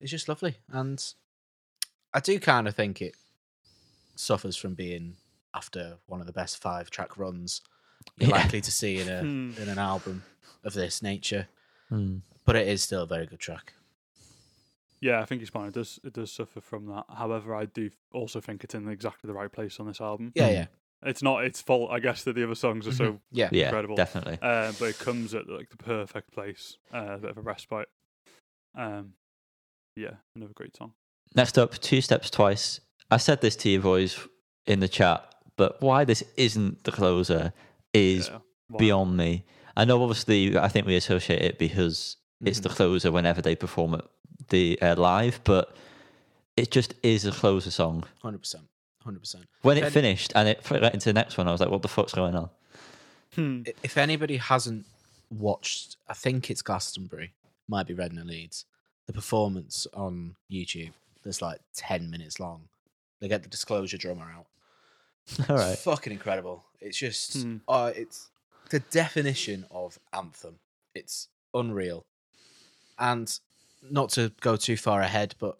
it's 0.00 0.10
just 0.10 0.28
lovely, 0.28 0.56
and 0.70 1.02
I 2.12 2.20
do 2.20 2.38
kind 2.38 2.68
of 2.68 2.74
think 2.74 3.00
it 3.00 3.14
suffers 4.16 4.56
from 4.56 4.74
being 4.74 5.16
after 5.54 5.96
one 6.06 6.20
of 6.20 6.26
the 6.26 6.32
best 6.32 6.58
five 6.58 6.90
track 6.90 7.16
runs 7.16 7.62
you're 8.18 8.28
Yeah. 8.30 8.36
likely 8.36 8.60
to 8.60 8.70
see 8.70 9.00
in 9.00 9.08
a 9.08 9.20
Hmm. 9.22 9.52
in 9.58 9.68
an 9.68 9.78
album 9.78 10.22
of 10.64 10.74
this 10.74 11.02
nature. 11.02 11.48
Hmm. 11.88 12.18
But 12.44 12.56
it 12.56 12.68
is 12.68 12.82
still 12.82 13.02
a 13.02 13.06
very 13.06 13.26
good 13.26 13.40
track. 13.40 13.72
Yeah, 15.00 15.20
I 15.20 15.24
think 15.24 15.40
he's 15.40 15.50
fine. 15.50 15.68
It 15.68 15.74
does 15.74 16.00
it 16.04 16.12
does 16.12 16.32
suffer 16.32 16.60
from 16.60 16.86
that. 16.86 17.04
However, 17.08 17.54
I 17.54 17.66
do 17.66 17.90
also 18.12 18.40
think 18.40 18.64
it's 18.64 18.74
in 18.74 18.88
exactly 18.88 19.26
the 19.28 19.34
right 19.34 19.50
place 19.52 19.78
on 19.80 19.86
this 19.86 20.00
album. 20.00 20.32
Yeah, 20.34 20.50
yeah, 20.50 20.66
It's 21.02 21.22
not 21.22 21.44
its 21.44 21.60
fault, 21.60 21.90
I 21.92 22.00
guess, 22.00 22.24
that 22.24 22.34
the 22.34 22.44
other 22.44 22.54
songs 22.54 22.86
are 22.86 22.92
so 22.92 23.20
yeah. 23.30 23.48
Yeah, 23.52 23.66
Incredible. 23.66 23.96
definitely. 23.96 24.38
uh, 24.42 24.72
but 24.78 24.86
it 24.86 24.98
comes 24.98 25.34
at 25.34 25.48
like 25.48 25.68
the 25.70 25.76
perfect 25.76 26.32
place. 26.32 26.76
Uh, 26.92 27.14
a 27.14 27.18
bit 27.18 27.30
of 27.30 27.38
a 27.38 27.42
respite. 27.42 27.88
Um 28.76 29.12
yeah, 29.94 30.14
another 30.34 30.52
great 30.54 30.76
song. 30.76 30.92
Next 31.34 31.56
up, 31.58 31.72
Two 31.78 32.00
Steps 32.00 32.28
Twice. 32.30 32.80
I 33.10 33.16
said 33.18 33.40
this 33.40 33.56
to 33.56 33.68
you 33.70 33.80
boys 33.80 34.18
in 34.66 34.80
the 34.80 34.88
chat, 34.88 35.34
but 35.56 35.80
why 35.80 36.04
this 36.04 36.22
isn't 36.36 36.84
the 36.84 36.92
closer 36.92 37.52
is 37.94 38.28
Yeah. 38.28 38.38
Beyond 38.78 39.16
me. 39.16 39.44
I 39.76 39.84
know, 39.84 40.02
obviously, 40.02 40.58
I 40.58 40.66
think 40.68 40.86
we 40.86 40.96
associate 40.96 41.40
it 41.40 41.56
because 41.58 42.16
it's 42.44 42.58
Mhm. 42.58 42.62
the 42.64 42.68
closer 42.70 43.12
whenever 43.12 43.40
they 43.40 43.54
perform 43.54 43.94
it 43.94 44.04
the 44.48 44.76
uh, 44.82 44.96
live, 44.96 45.40
but 45.44 45.76
it 46.56 46.70
just 46.72 46.94
is 47.02 47.24
a 47.24 47.30
closer 47.32 47.70
song. 47.70 48.04
Hundred 48.22 48.38
percent, 48.40 48.64
hundred 49.06 49.20
percent. 49.20 49.46
When 49.62 49.78
it 49.78 49.84
And- 49.84 49.92
finished 49.92 50.32
and 50.34 50.48
it 50.48 50.68
went 50.70 50.92
into 50.94 51.08
the 51.08 51.14
next 51.14 51.38
one, 51.38 51.48
I 51.48 51.52
was 51.52 51.60
like, 51.60 51.70
"What 51.70 51.80
the 51.82 51.88
fuck's 51.88 52.12
going 52.12 52.34
on?" 52.34 52.50
Hmm. 53.34 53.62
If 53.82 53.96
anybody 53.96 54.36
hasn't 54.36 54.84
watched, 55.30 55.96
I 56.08 56.14
think 56.14 56.50
it's 56.50 56.62
Glastonbury, 56.62 57.32
might 57.68 57.86
be 57.86 57.94
Reading 57.94 58.18
and 58.18 58.28
Leeds. 58.28 58.64
The 59.06 59.12
performance 59.12 59.86
on 59.94 60.36
YouTube 60.50 60.92
that's 61.24 61.40
like 61.42 61.60
ten 61.74 62.10
minutes 62.10 62.38
long. 62.40 62.68
They 63.20 63.28
get 63.28 63.42
the 63.42 63.48
disclosure 63.48 63.96
drummer 63.98 64.30
out. 64.36 64.46
All 65.50 65.56
right, 65.56 65.72
It's 65.72 65.82
fucking 65.82 66.12
incredible. 66.12 66.64
It's 66.80 66.98
just, 66.98 67.34
Hmm. 67.42 67.56
uh, 67.66 67.92
it's 67.96 68.30
the 68.70 68.80
definition 68.80 69.64
of 69.70 69.98
anthem. 70.12 70.58
It's 70.94 71.28
unreal. 71.54 72.04
And 72.98 73.38
not 73.82 74.10
to 74.10 74.32
go 74.40 74.56
too 74.56 74.76
far 74.76 75.00
ahead, 75.02 75.34
but 75.38 75.58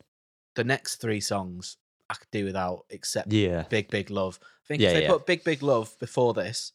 the 0.54 0.64
next 0.64 0.96
three 0.96 1.20
songs 1.20 1.76
I 2.08 2.14
could 2.14 2.30
do 2.30 2.44
without, 2.44 2.84
except 2.90 3.32
yeah, 3.32 3.64
Big 3.68 3.88
Big 3.90 4.10
Love. 4.10 4.38
I 4.42 4.66
think 4.68 4.82
Yeah, 4.82 4.88
if 4.88 4.94
they 4.94 5.02
yeah. 5.02 5.08
put 5.08 5.26
Big 5.26 5.44
Big 5.44 5.62
Love 5.62 5.96
before 5.98 6.34
this, 6.34 6.72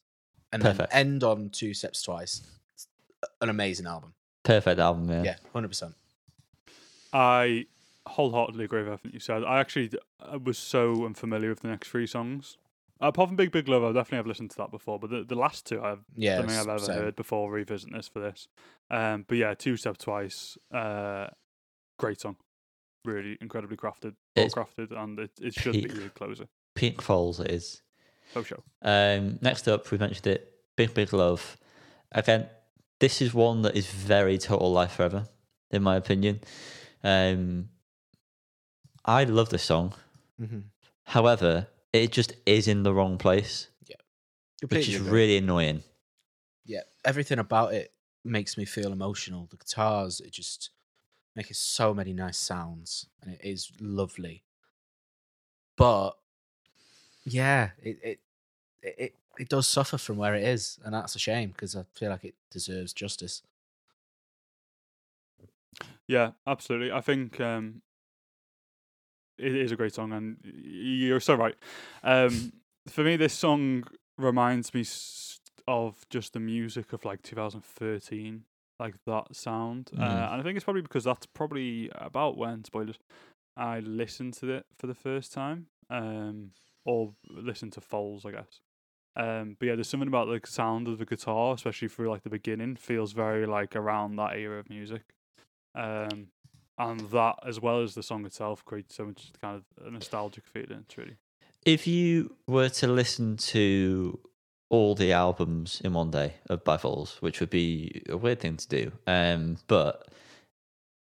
and 0.51 0.61
Perfect. 0.61 0.91
then 0.91 0.99
end 1.07 1.23
on 1.23 1.49
Two 1.49 1.73
Steps 1.73 2.01
Twice, 2.01 2.41
it's 2.73 2.87
an 3.41 3.49
amazing 3.49 3.85
album. 3.85 4.13
perfect 4.43 4.79
album. 4.79 5.09
Yeah, 5.09 5.23
Yeah, 5.23 5.35
hundred 5.53 5.69
percent. 5.69 5.95
I 7.13 7.65
wholeheartedly 8.07 8.65
agree 8.65 8.79
with 8.83 8.87
everything 8.93 9.11
you 9.13 9.19
said. 9.19 9.43
I 9.43 9.59
actually 9.59 9.89
d- 9.89 9.99
I 10.19 10.37
was 10.37 10.57
so 10.57 11.05
unfamiliar 11.05 11.49
with 11.49 11.59
the 11.61 11.67
next 11.67 11.89
three 11.89 12.07
songs. 12.07 12.57
Apart 12.99 13.29
from 13.29 13.35
Big 13.35 13.51
Big 13.51 13.67
Love, 13.67 13.83
I 13.83 13.87
definitely 13.87 14.17
have 14.17 14.27
listened 14.27 14.51
to 14.51 14.57
that 14.57 14.71
before, 14.71 14.99
but 14.99 15.09
the, 15.09 15.23
the 15.23 15.35
last 15.35 15.65
two 15.65 15.81
I've 15.81 16.03
Yeah, 16.15 16.37
don't 16.37 16.47
think 16.47 16.59
I've 16.59 16.67
ever 16.67 16.79
same. 16.85 16.95
heard 16.95 17.15
before 17.15 17.51
revisiting 17.51 17.95
this 17.95 18.07
for 18.07 18.19
this. 18.19 18.47
Um, 18.89 19.25
but 19.27 19.37
yeah, 19.37 19.53
Two 19.55 19.75
Step 19.77 19.97
Twice, 19.97 20.57
uh, 20.73 21.27
great 21.97 22.21
song. 22.21 22.37
Really 23.03 23.37
incredibly 23.41 23.77
crafted, 23.77 24.15
well 24.35 24.45
It's 24.45 24.53
crafted, 24.55 24.91
and 24.91 25.17
it, 25.19 25.31
it 25.41 25.53
should 25.53 25.73
be 25.73 25.81
peak. 25.83 25.93
the 25.95 26.09
closer. 26.09 26.47
Pink 26.75 27.01
Falls 27.01 27.39
it 27.39 27.49
is. 27.51 27.81
Oh, 28.35 28.43
show. 28.43 28.63
Um, 28.81 29.39
next 29.41 29.67
up, 29.67 29.89
we 29.91 29.97
mentioned 29.97 30.27
it. 30.27 30.53
Big 30.75 30.93
Big 30.93 31.11
Love. 31.11 31.57
Again, 32.11 32.47
this 32.99 33.21
is 33.21 33.33
one 33.33 33.63
that 33.63 33.75
is 33.75 33.87
very 33.87 34.37
Total 34.37 34.71
Life 34.71 34.93
Forever, 34.93 35.27
in 35.71 35.81
my 35.83 35.95
opinion. 35.95 36.41
Um, 37.03 37.69
I 39.03 39.23
love 39.23 39.49
this 39.49 39.63
song. 39.63 39.93
Mm-hmm. 40.39 40.59
However, 41.05 41.67
it 41.91 42.11
just 42.11 42.33
is 42.45 42.67
in 42.67 42.83
the 42.83 42.93
wrong 42.93 43.17
place, 43.17 43.67
Yeah. 43.89 43.95
which 44.69 44.87
is 44.89 44.99
really 44.99 45.37
annoying. 45.37 45.83
yeah. 46.65 46.81
Everything 47.03 47.39
about 47.39 47.73
it 47.73 47.91
makes 48.23 48.57
me 48.57 48.63
feel 48.65 48.91
emotional. 48.93 49.47
The 49.49 49.57
guitars, 49.57 50.19
it 50.21 50.31
just 50.31 50.69
make 51.35 51.49
it 51.49 51.57
so 51.57 51.93
many 51.93 52.13
nice 52.13 52.37
sounds, 52.37 53.07
and 53.21 53.33
it 53.33 53.41
is 53.43 53.71
lovely. 53.79 54.43
But 55.77 56.11
yeah, 57.23 57.69
it 57.81 57.99
it 58.03 58.19
it 58.83 59.15
it, 59.39 59.49
does 59.49 59.67
suffer 59.67 59.97
from 59.97 60.17
where 60.17 60.35
it 60.35 60.43
is, 60.43 60.79
and 60.83 60.93
that's 60.93 61.15
a 61.15 61.19
shame 61.19 61.49
because 61.49 61.75
I 61.75 61.83
feel 61.93 62.09
like 62.09 62.25
it 62.25 62.35
deserves 62.49 62.93
justice. 62.93 63.41
Yeah, 66.07 66.31
absolutely. 66.45 66.91
I 66.91 67.01
think 67.01 67.39
um, 67.39 67.81
it 69.37 69.55
is 69.55 69.71
a 69.71 69.75
great 69.75 69.93
song, 69.93 70.11
and 70.11 70.37
you're 70.43 71.19
so 71.19 71.35
right. 71.35 71.55
Um, 72.03 72.53
for 72.87 73.03
me, 73.03 73.15
this 73.15 73.33
song 73.33 73.85
reminds 74.17 74.73
me 74.73 74.85
of 75.67 76.05
just 76.09 76.33
the 76.33 76.39
music 76.39 76.93
of 76.93 77.05
like 77.05 77.21
2013, 77.23 78.43
like 78.81 78.95
that 79.05 79.35
sound. 79.35 79.91
Uh, 79.93 80.01
Mhm. 80.01 80.31
and 80.33 80.41
I 80.41 80.43
think 80.43 80.55
it's 80.57 80.65
probably 80.65 80.81
because 80.81 81.05
that's 81.05 81.25
probably 81.27 81.89
about 81.93 82.37
when 82.37 82.63
spoilers 82.63 82.97
I 83.55 83.79
listened 83.79 84.33
to 84.35 84.49
it 84.51 84.65
for 84.77 84.87
the 84.87 84.95
first 84.95 85.31
time, 85.33 85.67
um, 85.89 86.51
or 86.85 87.13
listened 87.29 87.73
to 87.73 87.81
Foals, 87.81 88.25
I 88.25 88.31
guess. 88.31 88.61
Um, 89.15 89.55
but 89.59 89.65
yeah, 89.67 89.75
there's 89.75 89.89
something 89.89 90.07
about 90.07 90.27
the 90.27 90.39
sound 90.47 90.87
of 90.87 90.97
the 90.97 91.05
guitar, 91.05 91.53
especially 91.53 91.89
through 91.89 92.09
like 92.09 92.23
the 92.23 92.29
beginning, 92.29 92.75
feels 92.77 93.11
very 93.11 93.45
like 93.45 93.75
around 93.75 94.15
that 94.15 94.35
era 94.37 94.57
of 94.59 94.69
music. 94.69 95.03
Um, 95.75 96.31
and 96.77 97.01
that, 97.11 97.35
as 97.45 97.59
well 97.59 97.83
as 97.83 97.93
the 97.93 98.03
song 98.03 98.25
itself, 98.25 98.63
creates 98.65 98.95
so 98.95 99.05
much 99.05 99.31
kind 99.41 99.57
of 99.57 99.85
a 99.85 99.91
nostalgic 99.91 100.45
feeling. 100.45 100.85
It's 100.85 100.97
really 100.97 101.17
If 101.65 101.85
you 101.85 102.35
were 102.47 102.69
to 102.69 102.87
listen 102.87 103.37
to 103.37 104.19
all 104.71 104.95
the 104.95 105.11
albums 105.11 105.81
in 105.83 105.93
one 105.93 106.09
day 106.11 106.35
of 106.49 106.63
By 106.63 106.77
Falls, 106.77 107.17
which 107.19 107.39
would 107.41 107.49
be 107.49 108.01
a 108.09 108.15
weird 108.15 108.39
thing 108.39 108.55
to 108.57 108.67
do, 108.67 108.91
um, 109.05 109.57
but 109.67 110.07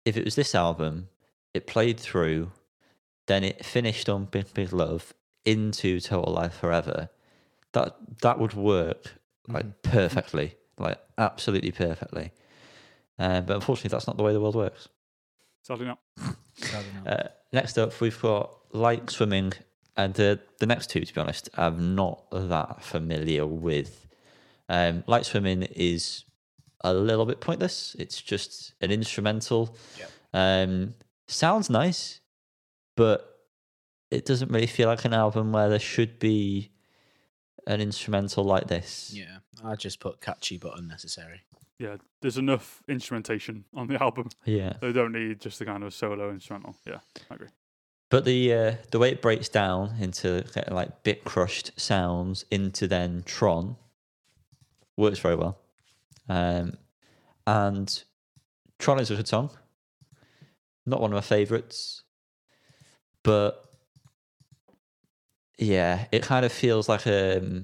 if 0.05 0.17
it 0.17 0.25
was 0.25 0.35
this 0.35 0.55
album, 0.55 1.09
it 1.55 1.67
played 1.69 1.99
through, 2.00 2.50
then 3.29 3.45
it 3.45 3.65
finished 3.65 4.09
on 4.09 4.25
Big 4.25 4.53
Big 4.55 4.73
Love 4.73 5.15
into 5.45 6.00
Total 6.00 6.33
Life 6.33 6.55
Forever, 6.55 7.11
that 7.73 7.97
that 8.23 8.39
would 8.41 8.55
work 8.55 9.15
like 9.47 9.65
Mhm. 9.67 9.83
perfectly, 9.83 10.57
like 10.77 10.99
absolutely 11.17 11.71
perfectly. 11.71 12.33
Uh, 13.19 13.41
but 13.43 13.55
unfortunately, 13.55 13.91
that's 13.95 14.07
not 14.09 14.17
the 14.17 14.23
way 14.25 14.33
the 14.33 14.41
world 14.41 14.57
works. 14.57 14.89
sadly 15.62 15.87
not. 15.87 15.99
Sadly 16.57 16.91
not. 17.05 17.07
Uh, 17.07 17.29
next 17.53 17.79
up, 17.79 18.00
we've 18.00 18.21
got 18.21 18.57
Like 18.75 19.11
Swimming, 19.11 19.53
and 20.04 20.14
the 20.14 20.40
the 20.59 20.66
next 20.66 20.90
two, 20.90 21.00
to 21.04 21.14
be 21.14 21.21
honest, 21.21 21.49
I'm 21.54 21.95
not 21.95 22.25
that 22.33 22.83
familiar 22.83 23.47
with. 23.47 24.07
Um, 24.69 25.02
Like 25.07 25.25
Swimming 25.25 25.62
is 25.64 26.25
a 26.83 26.95
little 26.95 27.26
bit 27.26 27.40
pointless. 27.40 27.97
It's 27.99 28.21
just 28.21 28.75
an 28.80 28.90
instrumental. 28.90 29.76
Yep. 29.99 30.11
Um, 30.33 30.95
sounds 31.28 31.69
nice, 31.69 32.21
but 32.97 33.26
it 34.11 34.25
doesn't 34.26 34.50
really 34.50 34.66
feel 34.66 34.88
like 34.88 35.04
an 35.04 35.12
album 35.14 35.52
where 35.52 35.69
there 35.69 35.78
should 35.78 36.19
be 36.19 36.71
an 37.66 37.80
instrumental 37.80 38.45
like 38.45 38.66
this. 38.69 39.12
yeah, 39.14 39.38
I 39.64 39.75
just 39.76 40.00
put 40.00 40.21
catchy 40.21 40.57
but 40.59 40.78
unnecessary. 40.78 41.42
Yeah, 41.78 41.97
there's 42.21 42.38
enough 42.38 42.83
instrumentation 42.88 43.64
on 43.75 43.87
the 43.88 44.00
album. 44.07 44.28
Yeah. 44.45 44.75
They 44.80 44.92
don't 44.92 45.12
need 45.12 45.40
just 45.40 45.59
the 45.59 45.64
kind 45.64 45.83
of 45.85 45.92
solo 45.95 46.30
instrumental. 46.30 46.76
Yeah, 46.87 46.99
I 47.30 47.35
agree. 47.35 47.49
But 48.11 48.25
the 48.25 48.52
uh, 48.52 48.75
the 48.90 48.99
way 48.99 49.11
it 49.12 49.23
breaks 49.23 49.49
down 49.49 49.95
into 50.00 50.45
kind 50.52 50.67
of 50.67 50.73
like 50.75 51.02
bit 51.05 51.25
crushed 51.25 51.71
sounds 51.81 52.45
into 52.50 52.87
then 52.88 53.23
Tron 53.25 53.76
works 54.97 55.19
very 55.21 55.37
well. 55.37 55.57
Um, 56.29 56.75
and 57.47 58.02
Tron 58.79 58.99
is 59.00 59.11
a 59.11 59.17
good 59.17 59.29
song. 59.29 59.50
Not 60.87 61.00
one 61.00 61.12
of 61.12 61.14
my 61.14 61.21
favourites, 61.21 62.02
but 63.23 63.64
yeah, 65.59 66.07
it 66.11 66.23
kind 66.23 66.45
of 66.45 66.52
feels 66.52 66.88
like 66.88 67.07
a 67.07 67.62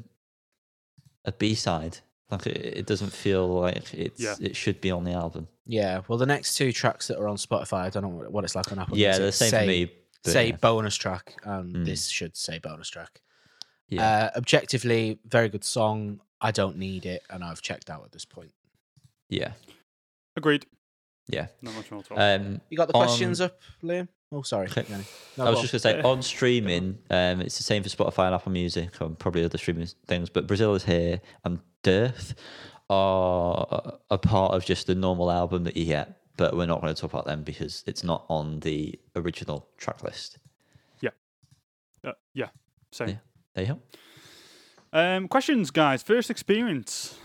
a 1.25 1.33
B 1.33 1.55
side. 1.55 1.99
Like 2.31 2.47
it, 2.47 2.57
it 2.79 2.87
doesn't 2.87 3.12
feel 3.12 3.49
like 3.49 3.93
it's 3.95 4.21
Yeah. 4.21 4.35
it 4.41 4.55
should 4.57 4.81
be 4.81 4.91
on 4.91 5.05
the 5.05 5.12
album. 5.12 5.49
Yeah, 5.65 6.03
well, 6.07 6.19
the 6.19 6.26
next 6.26 6.57
two 6.57 6.71
tracks 6.73 7.09
that 7.09 7.19
are 7.19 7.26
on 7.29 7.37
Spotify, 7.37 7.83
I 7.87 7.91
don't 7.91 8.03
know 8.05 8.09
what- 8.11 8.31
what 8.33 8.45
it's 8.45 8.55
like 8.55 8.71
on 8.71 8.79
Apple. 8.79 8.97
yeah, 8.97 9.09
Music, 9.19 9.25
the 9.26 9.33
same 9.33 9.50
say, 9.50 9.61
for 9.62 9.67
me. 9.67 9.93
But 10.26 10.33
Say 10.33 10.49
yeah. 10.49 10.56
bonus 10.56 10.97
track, 10.97 11.35
and 11.45 11.75
Mm. 11.75 11.85
this 11.87 12.09
should 12.09 12.37
say 12.37 12.59
bonus 12.59 12.88
track. 12.88 13.23
yeah, 13.88 14.30
Uh, 14.35 14.38
objectively, 14.38 15.18
very 15.25 15.49
good 15.49 15.64
song. 15.64 16.21
I 16.40 16.50
don't 16.50 16.76
need 16.76 17.06
it, 17.06 17.23
and 17.30 17.42
I've 17.45 17.62
checked 17.62 17.88
out 17.90 18.04
at 18.04 18.12
this 18.12 18.25
point. 18.25 18.52
yeah, 19.30 19.52
Agreed. 20.37 20.66
yeah. 21.28 21.47
Not 21.62 21.75
much 21.75 21.90
more 21.90 22.02
to. 22.04 22.14
Um, 22.14 22.61
You 22.71 22.76
got 22.76 22.88
the 22.88 22.92
questions 22.95 23.40
up, 23.40 23.59
Liam? 23.83 24.09
Oh, 24.33 24.42
sorry. 24.42 24.68
No, 25.38 25.45
I 25.47 25.50
was 25.50 25.59
go 25.59 25.62
just 25.66 25.73
going 25.85 25.97
to 25.97 26.02
say 26.02 26.02
on 26.02 26.21
streaming, 26.23 26.99
um, 27.11 27.40
it's 27.40 27.56
the 27.59 27.62
same 27.62 27.83
for 27.83 27.88
Spotify 27.88 28.26
and 28.26 28.35
Apple 28.35 28.52
Music, 28.52 29.00
and 29.00 29.18
probably 29.18 29.45
other 29.45 29.56
streaming 29.59 29.87
things. 30.06 30.28
But 30.30 30.47
Brazil 30.47 30.75
is 30.75 30.85
here 30.85 31.21
and 31.45 31.61
Dearth 31.83 32.35
are 32.90 33.99
a 34.11 34.18
part 34.18 34.52
of 34.54 34.64
just 34.64 34.87
the 34.87 34.95
normal 34.95 35.30
album 35.30 35.64
that 35.64 35.76
you 35.76 35.87
get, 35.87 36.21
but 36.37 36.57
we're 36.57 36.66
not 36.66 36.81
going 36.81 36.95
to 36.95 37.00
talk 37.00 37.12
about 37.12 37.26
them 37.26 37.43
because 37.43 37.83
it's 37.87 38.05
not 38.05 38.25
on 38.28 38.61
the 38.61 38.99
original 39.14 39.69
track 39.78 40.02
list. 40.02 40.38
uh, 42.05 42.12
yeah, 42.35 42.49
So 42.90 43.05
Yeah. 43.07 43.16
There 43.55 43.64
you 43.64 43.75
go. 43.75 43.81
Um, 44.93 45.28
questions, 45.28 45.71
guys. 45.71 46.02
First 46.02 46.31
experience. 46.31 47.19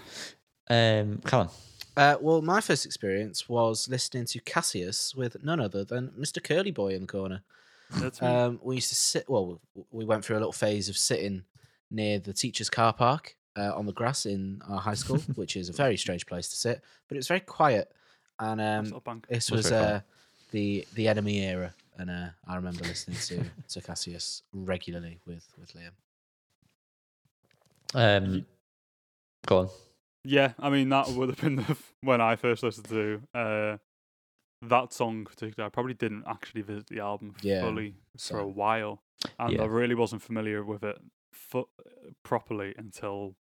Um, 0.69 1.19
Callum. 1.25 1.49
Uh, 1.95 2.15
well, 2.21 2.41
my 2.41 2.61
first 2.61 2.85
experience 2.85 3.49
was 3.49 3.89
listening 3.89 4.25
to 4.25 4.39
Cassius 4.39 5.13
with 5.13 5.43
none 5.43 5.59
other 5.59 5.83
than 5.83 6.09
Mr. 6.17 6.41
Curly 6.41 6.71
Boy 6.71 6.93
in 6.93 7.01
the 7.01 7.07
corner. 7.07 7.43
That's 7.91 8.21
me. 8.21 8.27
Um, 8.27 8.59
we 8.63 8.75
used 8.75 8.89
to 8.89 8.95
sit. 8.95 9.29
Well, 9.29 9.59
we 9.91 10.05
went 10.05 10.23
through 10.23 10.37
a 10.37 10.39
little 10.39 10.53
phase 10.53 10.87
of 10.87 10.97
sitting 10.97 11.43
near 11.89 12.19
the 12.19 12.33
teachers' 12.33 12.69
car 12.69 12.93
park 12.93 13.35
uh, 13.57 13.75
on 13.75 13.85
the 13.85 13.91
grass 13.91 14.25
in 14.25 14.61
our 14.69 14.79
high 14.79 14.93
school, 14.93 15.17
which 15.35 15.55
is 15.57 15.67
a 15.67 15.73
very 15.73 15.97
strange 15.97 16.25
place 16.25 16.47
to 16.49 16.55
sit, 16.55 16.81
but 17.07 17.15
it 17.15 17.19
was 17.19 17.27
very 17.27 17.41
quiet. 17.41 17.91
And 18.41 18.59
um, 18.59 18.83
little 18.85 19.21
this 19.29 19.51
Was 19.51 19.65
was 19.65 19.71
uh, 19.71 20.01
the 20.49 20.85
the 20.95 21.07
enemy 21.07 21.39
era, 21.41 21.73
and 21.97 22.09
uh, 22.09 22.29
I 22.47 22.55
remember 22.55 22.83
listening 22.83 23.17
to 23.27 23.43
to 23.69 23.81
Cassius 23.81 24.41
regularly 24.51 25.19
with 25.27 25.47
with 25.59 25.73
Liam. 25.75 25.91
Um, 27.93 28.45
go 29.45 29.57
on. 29.59 29.69
Yeah, 30.23 30.53
I 30.59 30.69
mean 30.71 30.89
that 30.89 31.09
would 31.09 31.29
have 31.29 31.39
been 31.39 31.55
the, 31.57 31.61
f- 31.69 31.93
when 32.01 32.19
I 32.19 32.35
first 32.35 32.63
listened 32.63 32.89
to 32.89 33.21
uh, 33.35 33.77
that 34.63 34.91
song. 34.91 35.25
Particularly, 35.25 35.67
I 35.67 35.69
probably 35.69 35.93
didn't 35.93 36.23
actually 36.27 36.63
visit 36.63 36.87
the 36.87 36.99
album 36.99 37.35
Yeah, 37.43 37.61
fully 37.61 37.93
for 38.17 38.39
a 38.39 38.47
while, 38.47 39.03
and 39.37 39.53
Yeah. 39.53 39.61
I 39.61 39.65
really 39.65 39.95
wasn't 39.95 40.23
familiar 40.23 40.63
with 40.63 40.83
it 40.83 40.97
fu- 41.31 41.69
properly 42.23 42.73
until 42.75 43.35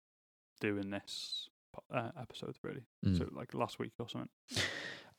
doing 0.60 0.89
this 0.89 1.50
po- 1.54 1.56
uh, 1.93 2.10
episode. 2.22 2.55
Really, 2.63 2.84
Mm. 3.05 3.17
so 3.17 3.27
like 3.31 3.53
last 3.53 3.79
week 3.79 3.93
or 4.00 4.07
something. 4.10 4.29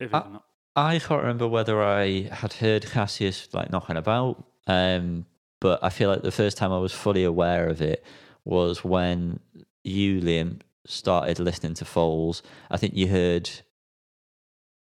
If 0.00 0.10
even 0.10 0.32
that. 0.32 0.42
I 0.76 0.98
can't 1.00 1.22
remember 1.22 1.48
whether 1.48 1.82
I 1.82 2.28
had 2.30 2.52
heard 2.52 2.86
Cassius 2.86 3.48
like 3.52 3.70
knocking 3.72 3.96
about, 3.96 4.44
um, 4.68 5.26
but 5.60 5.82
I 5.82 5.88
feel 5.90 6.08
like 6.08 6.22
the 6.22 6.30
first 6.30 6.56
time 6.56 6.70
I 6.72 6.78
was 6.78 6.92
fully 6.92 7.24
aware 7.24 7.66
of 7.68 7.82
it 7.82 8.04
was 8.44 8.84
when 8.84 9.40
you, 9.82 10.20
Liam, 10.20 10.60
started 10.86 11.40
listening 11.40 11.74
to 11.74 11.84
Foals. 11.84 12.42
I 12.70 12.76
think 12.76 12.94
you 12.94 13.08
heard 13.08 13.50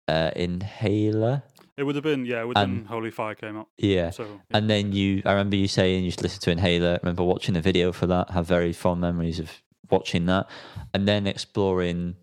uh, 0.08 0.30
Inhaler, 0.34 1.42
It 1.76 1.84
would 1.84 1.94
have 1.94 2.04
been 2.04 2.24
yeah. 2.26 2.40
It 2.40 2.48
would 2.48 2.56
have 2.58 2.68
been 2.68 2.84
Holy 2.86 3.10
Fire 3.10 3.34
came 3.34 3.56
up. 3.56 3.68
yeah. 3.78 4.10
So 4.10 4.24
yeah. 4.24 4.38
And 4.58 4.68
then 4.70 4.92
you, 4.92 5.22
I 5.24 5.32
remember 5.32 5.56
you 5.56 5.68
saying 5.68 6.04
you 6.04 6.10
should 6.10 6.22
listen 6.22 6.40
to 6.40 6.50
Inhaler. 6.50 6.94
I 6.94 6.98
remember 7.02 7.22
watching 7.22 7.54
the 7.54 7.60
video 7.60 7.92
for 7.92 8.06
that. 8.08 8.30
Have 8.30 8.46
very 8.46 8.72
fond 8.72 9.00
memories 9.00 9.38
of 9.38 9.62
watching 9.90 10.26
that, 10.26 10.48
and 10.94 11.06
then 11.06 11.26
exploring 11.26 12.16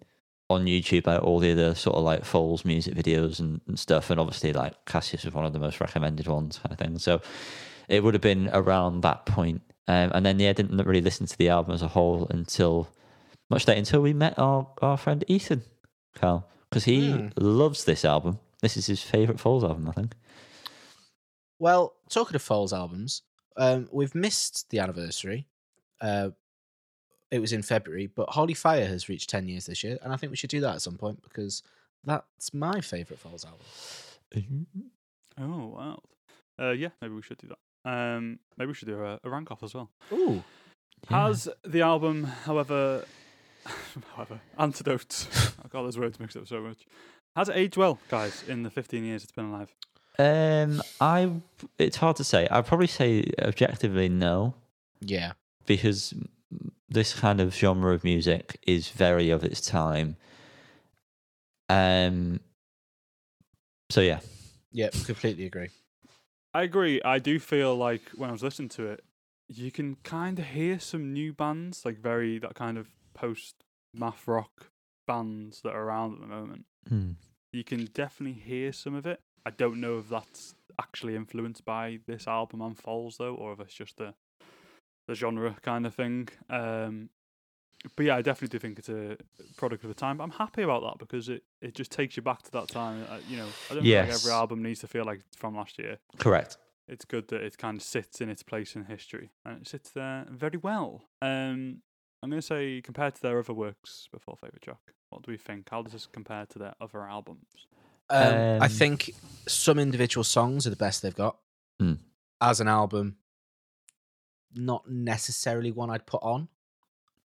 on 0.50 0.66
YouTube 0.66 1.08
like 1.08 1.24
all 1.24 1.40
the 1.40 1.52
other 1.52 1.74
sort 1.74 1.96
of 1.96 2.04
like 2.04 2.26
Foals 2.26 2.66
music 2.66 2.94
videos 2.94 3.40
and, 3.40 3.62
and 3.68 3.80
stuff. 3.80 4.10
And 4.10 4.20
obviously, 4.20 4.54
like 4.54 4.86
Cassius 4.86 5.24
was 5.26 5.34
one 5.34 5.46
of 5.46 5.54
the 5.54 5.60
most 5.60 5.80
recommended 5.82 6.28
ones, 6.28 6.60
kind 6.60 6.72
of 6.74 6.78
thing. 6.80 7.00
So 7.00 7.22
it 7.88 8.04
would 8.04 8.14
have 8.14 8.22
been 8.22 8.50
around 8.54 9.02
that 9.02 9.26
point. 9.26 9.62
Um, 9.88 10.12
and 10.14 10.26
then 10.26 10.40
yeah, 10.40 10.50
I 10.52 10.54
didn't 10.54 10.78
really 10.86 11.02
listen 11.02 11.26
to 11.28 11.38
the 11.38 11.50
album 11.50 11.74
as 11.74 11.82
a 11.82 11.88
whole 11.90 12.28
until 12.30 12.88
much 13.50 13.68
later, 13.68 13.80
until 13.80 14.02
we 14.02 14.14
met 14.14 14.38
our 14.40 14.68
our 14.82 14.98
friend 14.98 15.24
Ethan, 15.28 15.64
Cal, 16.16 16.48
because 16.70 16.86
he 16.86 17.12
Hmm. 17.12 17.28
loves 17.38 17.84
this 17.86 18.06
album. 18.06 18.40
This 18.62 18.78
is 18.78 18.86
his 18.86 19.02
favorite 19.02 19.40
Foals 19.42 19.64
album, 19.64 19.90
I 19.90 19.92
think. 19.92 20.16
Well, 21.60 21.96
talking 22.10 22.36
of 22.36 22.42
Foals 22.42 22.74
albums, 22.74 23.24
um, 23.58 23.88
we've 23.92 24.16
missed 24.16 24.70
the 24.70 24.80
anniversary. 24.80 25.48
Uh, 26.02 26.30
it 27.34 27.40
was 27.40 27.52
in 27.52 27.64
February, 27.64 28.08
but 28.08 28.30
Holy 28.30 28.54
Fire 28.54 28.86
has 28.86 29.10
reached 29.10 29.30
10 29.30 29.48
years 29.48 29.66
this 29.66 29.84
year, 29.84 29.98
and 30.04 30.14
I 30.14 30.18
think 30.18 30.30
we 30.30 30.36
should 30.38 30.50
do 30.52 30.62
that 30.62 30.76
at 30.76 30.82
some 30.82 30.98
point 30.98 31.22
because 31.24 31.64
that's 32.04 32.54
my 32.54 32.80
favourite 32.82 33.20
Foals 33.20 33.46
album. 33.46 34.68
oh 35.40 35.66
wow. 35.76 36.00
Uh, 36.60 36.72
yeah, 36.72 36.90
maybe 37.02 37.14
we 37.16 37.22
should 37.22 37.38
do 37.40 37.48
that. 37.48 37.90
Um, 37.92 38.40
maybe 38.58 38.68
we 38.70 38.74
should 38.76 38.88
do 38.88 39.04
a, 39.04 39.20
a 39.24 39.30
rank 39.30 39.52
off 39.52 39.64
as 39.64 39.74
well. 39.74 39.90
Ooh. 40.12 40.44
Yeah. 41.10 41.26
Has 41.28 41.50
the 41.66 41.82
album, 41.82 42.24
however, 42.24 43.06
however, 44.16 44.40
antidote? 44.58 45.28
I 45.64 45.68
got 45.70 45.84
those 45.84 45.98
words 45.98 46.20
mixed 46.20 46.38
up 46.38 46.48
so 46.48 46.62
much. 46.62 46.86
Has 47.36 47.50
it 47.50 47.56
aged 47.58 47.78
well, 47.78 48.00
guys? 48.10 48.44
In 48.48 48.64
the 48.64 48.70
15 48.70 49.04
years 49.04 49.24
it's 49.24 49.32
been 49.32 49.46
alive. 49.46 49.74
Um, 50.20 50.82
I 51.02 51.32
it's 51.80 51.98
hard 51.98 52.16
to 52.18 52.24
say. 52.24 52.48
I'd 52.52 52.68
probably 52.68 52.88
say 52.88 53.26
objectively 53.42 54.08
no, 54.10 54.54
Yeah. 55.02 55.34
because 55.66 56.14
this 56.94 57.14
kind 57.14 57.42
of 57.42 57.54
genre 57.54 57.94
of 57.94 58.04
music 58.04 58.60
is 58.68 58.90
very 58.90 59.30
of 59.30 59.44
its 59.44 59.60
time. 59.60 60.16
Um. 61.70 62.40
So 63.90 64.02
yeah, 64.02 64.20
Yeah, 64.72 64.90
completely 65.06 65.46
agree. 65.46 65.70
I 66.54 66.64
agree. 66.64 67.02
I 67.04 67.20
do 67.20 67.40
feel 67.40 67.76
like 67.76 68.02
when 68.16 68.30
I 68.30 68.34
was 68.34 68.44
listening 68.44 68.70
to 68.70 68.88
it, 68.88 69.04
you 69.48 69.72
can 69.72 69.98
kind 70.04 70.40
of 70.40 70.46
hear 70.46 70.80
some 70.80 71.14
new 71.14 71.34
bands, 71.34 71.84
like 71.84 71.98
very 71.98 72.38
that 72.40 72.56
kind 72.56 72.78
of 72.78 72.88
post 73.14 73.56
math 73.94 74.28
rock 74.28 74.70
bands 75.08 75.62
that 75.64 75.74
are 75.74 75.84
around 75.84 76.14
at 76.16 76.22
the 76.22 76.28
moment. 76.28 76.66
Hmm. 76.88 77.12
You 77.52 77.64
can 77.64 77.86
definitely 77.94 78.40
hear 78.40 78.72
some 78.72 78.96
of 78.96 79.06
it. 79.06 79.20
I 79.46 79.50
don't 79.52 79.82
know 79.82 80.00
if 80.00 80.10
that's 80.10 80.56
actually 80.80 81.16
influenced 81.16 81.66
by 81.66 82.00
this 82.08 82.28
album 82.28 82.62
and 82.62 82.78
Falls 82.78 83.18
though, 83.18 83.36
or 83.36 83.54
if 83.54 83.60
it's 83.60 83.74
just 83.74 83.98
the 83.98 84.14
the 85.08 85.16
genre 85.16 85.56
kind 85.62 85.86
of 85.86 85.94
thing. 85.96 86.30
Um, 86.50 87.10
but 87.96 88.06
yeah, 88.06 88.16
I 88.16 88.22
definitely 88.22 88.58
do 88.58 88.60
think 88.60 88.80
it's 88.80 88.88
a 88.90 89.18
product 89.58 89.84
of 89.84 89.90
the 89.90 89.94
time. 89.94 90.18
But 90.18 90.24
I'm 90.24 90.32
happy 90.32 90.62
about 90.62 90.84
that 90.84 90.98
because 91.00 91.28
it, 91.30 91.44
it 91.62 91.76
just 91.76 91.92
takes 91.92 92.16
you 92.16 92.24
back 92.24 92.42
to 92.44 92.52
that 92.52 92.70
time. 92.70 93.06
Uh, 93.10 93.18
you 93.30 93.36
know, 93.38 93.48
I 93.70 93.74
don't 93.74 93.84
feel 93.84 94.00
like 94.00 94.08
Yes. 94.10 94.22
every 94.26 94.32
album 94.32 94.64
needs 94.64 94.80
to 94.82 94.88
feel 94.88 95.04
like 95.06 95.20
it's 95.28 95.36
from 95.38 95.56
last 95.56 95.78
year. 95.78 95.98
correct. 96.18 96.58
It's 96.88 97.06
good 97.06 97.28
that 97.30 97.42
it 97.42 97.58
kind 97.58 97.78
of 97.78 97.84
sits 97.84 98.20
in 98.22 98.30
its 98.30 98.44
place 98.44 98.76
in 98.76 98.86
history 98.86 99.32
and 99.46 99.62
it 99.62 99.68
sits 99.68 99.90
there 99.92 100.26
very 100.30 100.58
well. 100.58 101.04
Um, 101.22 101.82
I'm 102.22 102.30
going 102.30 102.42
to 102.42 102.46
say 102.46 102.82
compared 102.82 103.16
to 103.16 103.22
their 103.22 103.40
other 103.40 103.54
works 103.54 104.08
before 104.12 104.36
favorite 104.38 104.62
track. 104.62 104.94
What 105.10 105.24
do 105.24 105.32
we 105.32 105.38
think? 105.38 105.70
How 105.70 105.82
does 105.82 105.94
this 105.94 106.06
compare 106.08 106.46
to 106.48 106.60
their 106.60 106.76
other 106.82 107.02
albums? 107.04 107.48
Um, 108.10 108.34
I 108.62 108.66
Um, 108.66 108.70
think 108.70 109.12
some 109.48 109.80
individual 109.80 110.24
songs 110.24 110.68
are 110.68 110.70
the 110.70 110.76
best 110.76 111.02
they've 111.02 111.16
got. 111.16 111.38
Hmm. 111.80 111.94
As 112.42 112.60
an 112.60 112.68
album, 112.68 113.16
not 114.56 114.90
necessarily 114.90 115.72
one 115.72 115.90
I'd 115.90 116.06
put 116.06 116.22
on, 116.24 116.48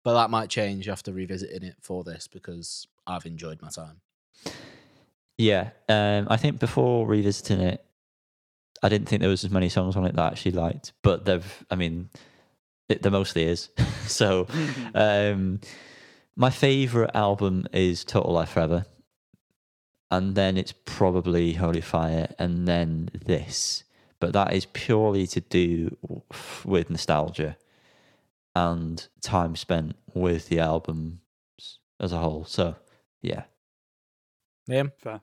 but 0.04 0.14
that 0.14 0.30
might 0.30 0.48
change 0.48 0.88
after 0.88 1.12
revisiting 1.12 1.62
it 1.62 1.76
for 1.80 2.04
this 2.04 2.28
because 2.28 2.86
I've 3.06 3.26
enjoyed 3.26 3.60
my 3.60 3.68
time. 3.68 4.00
Yeah, 5.36 5.70
um, 5.88 6.26
I 6.28 6.36
think 6.36 6.58
before 6.58 7.06
revisiting 7.06 7.60
it, 7.60 7.84
I 8.82 8.88
didn't 8.88 9.08
think 9.08 9.20
there 9.20 9.30
was 9.30 9.44
as 9.44 9.50
many 9.50 9.68
songs 9.68 9.96
on 9.96 10.04
it 10.04 10.14
that 10.16 10.22
I 10.22 10.28
actually 10.28 10.52
liked, 10.52 10.92
but 11.02 11.24
they've. 11.24 11.64
I 11.70 11.76
mean, 11.76 12.10
it, 12.88 13.02
there 13.02 13.12
mostly 13.12 13.44
is. 13.44 13.70
so, 14.06 14.46
um, 14.94 15.60
my 16.36 16.50
favorite 16.50 17.10
album 17.14 17.66
is 17.72 18.04
Total 18.04 18.32
Life 18.32 18.50
Forever, 18.50 18.86
and 20.10 20.34
then 20.34 20.56
it's 20.56 20.72
probably 20.72 21.54
Holy 21.54 21.80
Fire, 21.80 22.34
and 22.38 22.66
then 22.66 23.10
this. 23.24 23.84
But 24.20 24.32
that 24.32 24.52
is 24.52 24.66
purely 24.66 25.26
to 25.28 25.40
do 25.40 25.96
with 26.64 26.90
nostalgia 26.90 27.56
and 28.54 29.06
time 29.20 29.54
spent 29.54 29.94
with 30.14 30.48
the 30.48 30.58
albums 30.58 31.18
as 32.00 32.12
a 32.12 32.18
whole. 32.18 32.44
So, 32.44 32.74
yeah. 33.22 33.44
Liam? 34.68 34.92
Fair. 34.98 35.20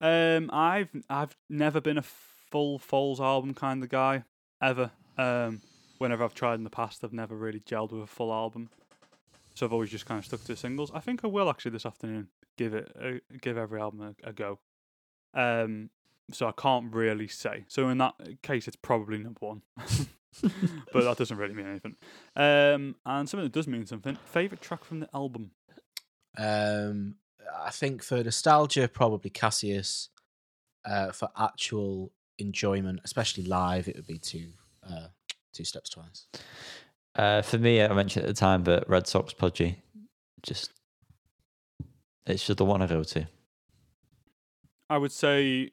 Um, 0.00 0.50
I've 0.52 0.90
I've 1.08 1.36
never 1.48 1.80
been 1.80 1.98
a 1.98 2.02
full 2.02 2.78
Falls 2.78 3.20
album 3.20 3.54
kind 3.54 3.82
of 3.82 3.88
guy 3.88 4.24
ever. 4.60 4.90
Um, 5.16 5.62
whenever 5.98 6.24
I've 6.24 6.34
tried 6.34 6.56
in 6.56 6.64
the 6.64 6.70
past, 6.70 7.04
I've 7.04 7.12
never 7.12 7.36
really 7.36 7.60
gelled 7.60 7.92
with 7.92 8.02
a 8.02 8.06
full 8.06 8.32
album, 8.32 8.70
so 9.54 9.64
I've 9.64 9.72
always 9.72 9.90
just 9.90 10.06
kind 10.06 10.18
of 10.18 10.24
stuck 10.24 10.44
to 10.44 10.56
singles. 10.56 10.90
I 10.92 11.00
think 11.00 11.24
I 11.24 11.28
will 11.28 11.48
actually 11.48 11.70
this 11.70 11.86
afternoon 11.86 12.28
give 12.58 12.74
it 12.74 12.92
a, 13.00 13.20
give 13.38 13.56
every 13.56 13.80
album 13.80 14.14
a, 14.24 14.28
a 14.28 14.32
go. 14.32 14.58
Um, 15.32 15.90
so 16.32 16.48
I 16.48 16.52
can't 16.52 16.92
really 16.92 17.28
say. 17.28 17.64
So 17.68 17.88
in 17.88 17.98
that 17.98 18.14
case, 18.42 18.66
it's 18.66 18.76
probably 18.76 19.18
number 19.18 19.38
one, 19.40 19.62
but 20.92 21.04
that 21.04 21.16
doesn't 21.16 21.36
really 21.36 21.54
mean 21.54 21.66
anything. 21.66 21.96
Um, 22.36 22.96
and 23.04 23.28
something 23.28 23.44
that 23.44 23.52
does 23.52 23.68
mean 23.68 23.86
something. 23.86 24.16
Favorite 24.24 24.60
track 24.60 24.84
from 24.84 25.00
the 25.00 25.08
album. 25.14 25.50
Um, 26.36 27.16
I 27.62 27.70
think 27.70 28.02
for 28.02 28.22
nostalgia, 28.22 28.88
probably 28.88 29.30
Cassius. 29.30 30.08
Uh, 30.86 31.12
for 31.12 31.30
actual 31.38 32.12
enjoyment, 32.38 33.00
especially 33.04 33.44
live, 33.44 33.88
it 33.88 33.96
would 33.96 34.06
be 34.06 34.18
two, 34.18 34.48
uh, 34.86 35.06
two 35.54 35.64
steps 35.64 35.88
twice. 35.88 36.26
Uh, 37.14 37.40
for 37.40 37.56
me, 37.56 37.82
I 37.82 37.90
mentioned 37.94 38.26
at 38.26 38.28
the 38.28 38.38
time, 38.38 38.62
but 38.62 38.86
Red 38.86 39.06
Socks 39.06 39.32
Pugie, 39.32 39.78
just 40.42 40.70
it's 42.26 42.46
just 42.46 42.58
the 42.58 42.64
one 42.64 42.82
I 42.82 42.86
go 42.86 43.02
to. 43.02 43.26
I 44.90 44.98
would 44.98 45.12
say 45.12 45.70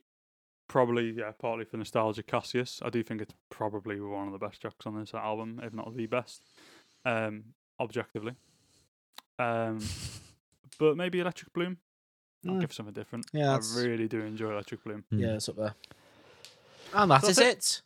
probably 0.71 1.11
yeah, 1.11 1.31
partly 1.37 1.65
for 1.65 1.75
nostalgia. 1.75 2.23
Cassius, 2.23 2.79
I 2.81 2.89
do 2.89 3.03
think 3.03 3.19
it's 3.21 3.33
probably 3.49 3.99
one 3.99 4.27
of 4.27 4.31
the 4.31 4.39
best 4.39 4.61
tracks 4.61 4.85
on 4.85 4.97
this 4.97 5.13
album, 5.13 5.59
if 5.61 5.73
not 5.73 5.93
the 5.97 6.05
best, 6.05 6.41
um, 7.03 7.43
objectively. 7.77 8.35
Um, 9.37 9.79
but 10.79 10.95
maybe 10.95 11.19
Electric 11.19 11.51
Bloom. 11.51 11.77
I'll 12.47 12.55
Mm. 12.55 12.61
give 12.61 12.73
something 12.73 12.93
different. 12.93 13.25
Yeah, 13.33 13.53
I 13.55 13.59
really 13.77 14.07
do 14.07 14.21
enjoy 14.21 14.51
Electric 14.53 14.83
Bloom. 14.85 15.03
Mm. 15.13 15.19
Yeah, 15.19 15.33
it's 15.35 15.49
up 15.49 15.57
there. 15.57 15.75
And 16.93 17.11
that 17.11 17.21
So 17.21 17.27
is 17.27 17.39
I 17.39 17.49
it. 17.49 17.81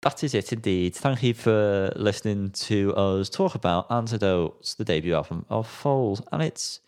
that 0.00 0.24
is 0.24 0.34
it 0.34 0.52
indeed. 0.52 0.94
Thank 0.94 1.22
you 1.22 1.34
for 1.34 1.92
listening 1.94 2.50
to 2.52 2.94
us 2.96 3.28
talk 3.28 3.54
about 3.54 3.86
Antidotes, 3.90 4.74
the 4.74 4.84
debut 4.84 5.14
album 5.14 5.44
of 5.50 5.68
Foals, 5.68 6.22
and 6.32 6.42
its 6.42 6.80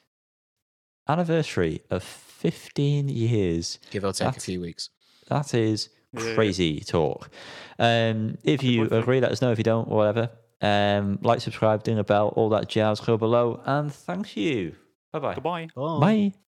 anniversary 1.09 1.83
of 1.91 2.03
15 2.03 3.09
years. 3.11 3.79
Give 3.91 4.05
or 4.05 4.13
take 4.15 4.37
a 4.37 4.41
few 4.41 4.61
weeks. 4.63 4.89
That 5.33 5.55
is 5.55 5.89
Yeah, 6.13 6.25
yeah. 6.29 6.35
crazy 6.35 6.81
talk. 6.81 7.31
Um, 7.79 8.37
if 8.45 8.63
you 8.63 8.85
agree, 8.85 9.21
let 9.21 9.33
us 9.33 9.41
know. 9.41 9.51
If 9.51 9.59
you 9.59 9.65
don't, 9.65 9.89
whatever. 9.89 10.31
Um, 10.61 11.19
like, 11.23 11.41
subscribe, 11.41 11.83
ding 11.83 11.99
a 11.99 12.05
bell, 12.05 12.29
all 12.37 12.49
that 12.51 12.69
jazz. 12.69 13.01
Go 13.01 13.17
below, 13.17 13.61
and 13.65 13.93
thank 13.93 14.37
you. 14.37 14.77
Bye-bye. 15.13 15.35
Goodbye. 15.35 15.69
Oh. 15.77 16.01
Bye. 16.01 16.33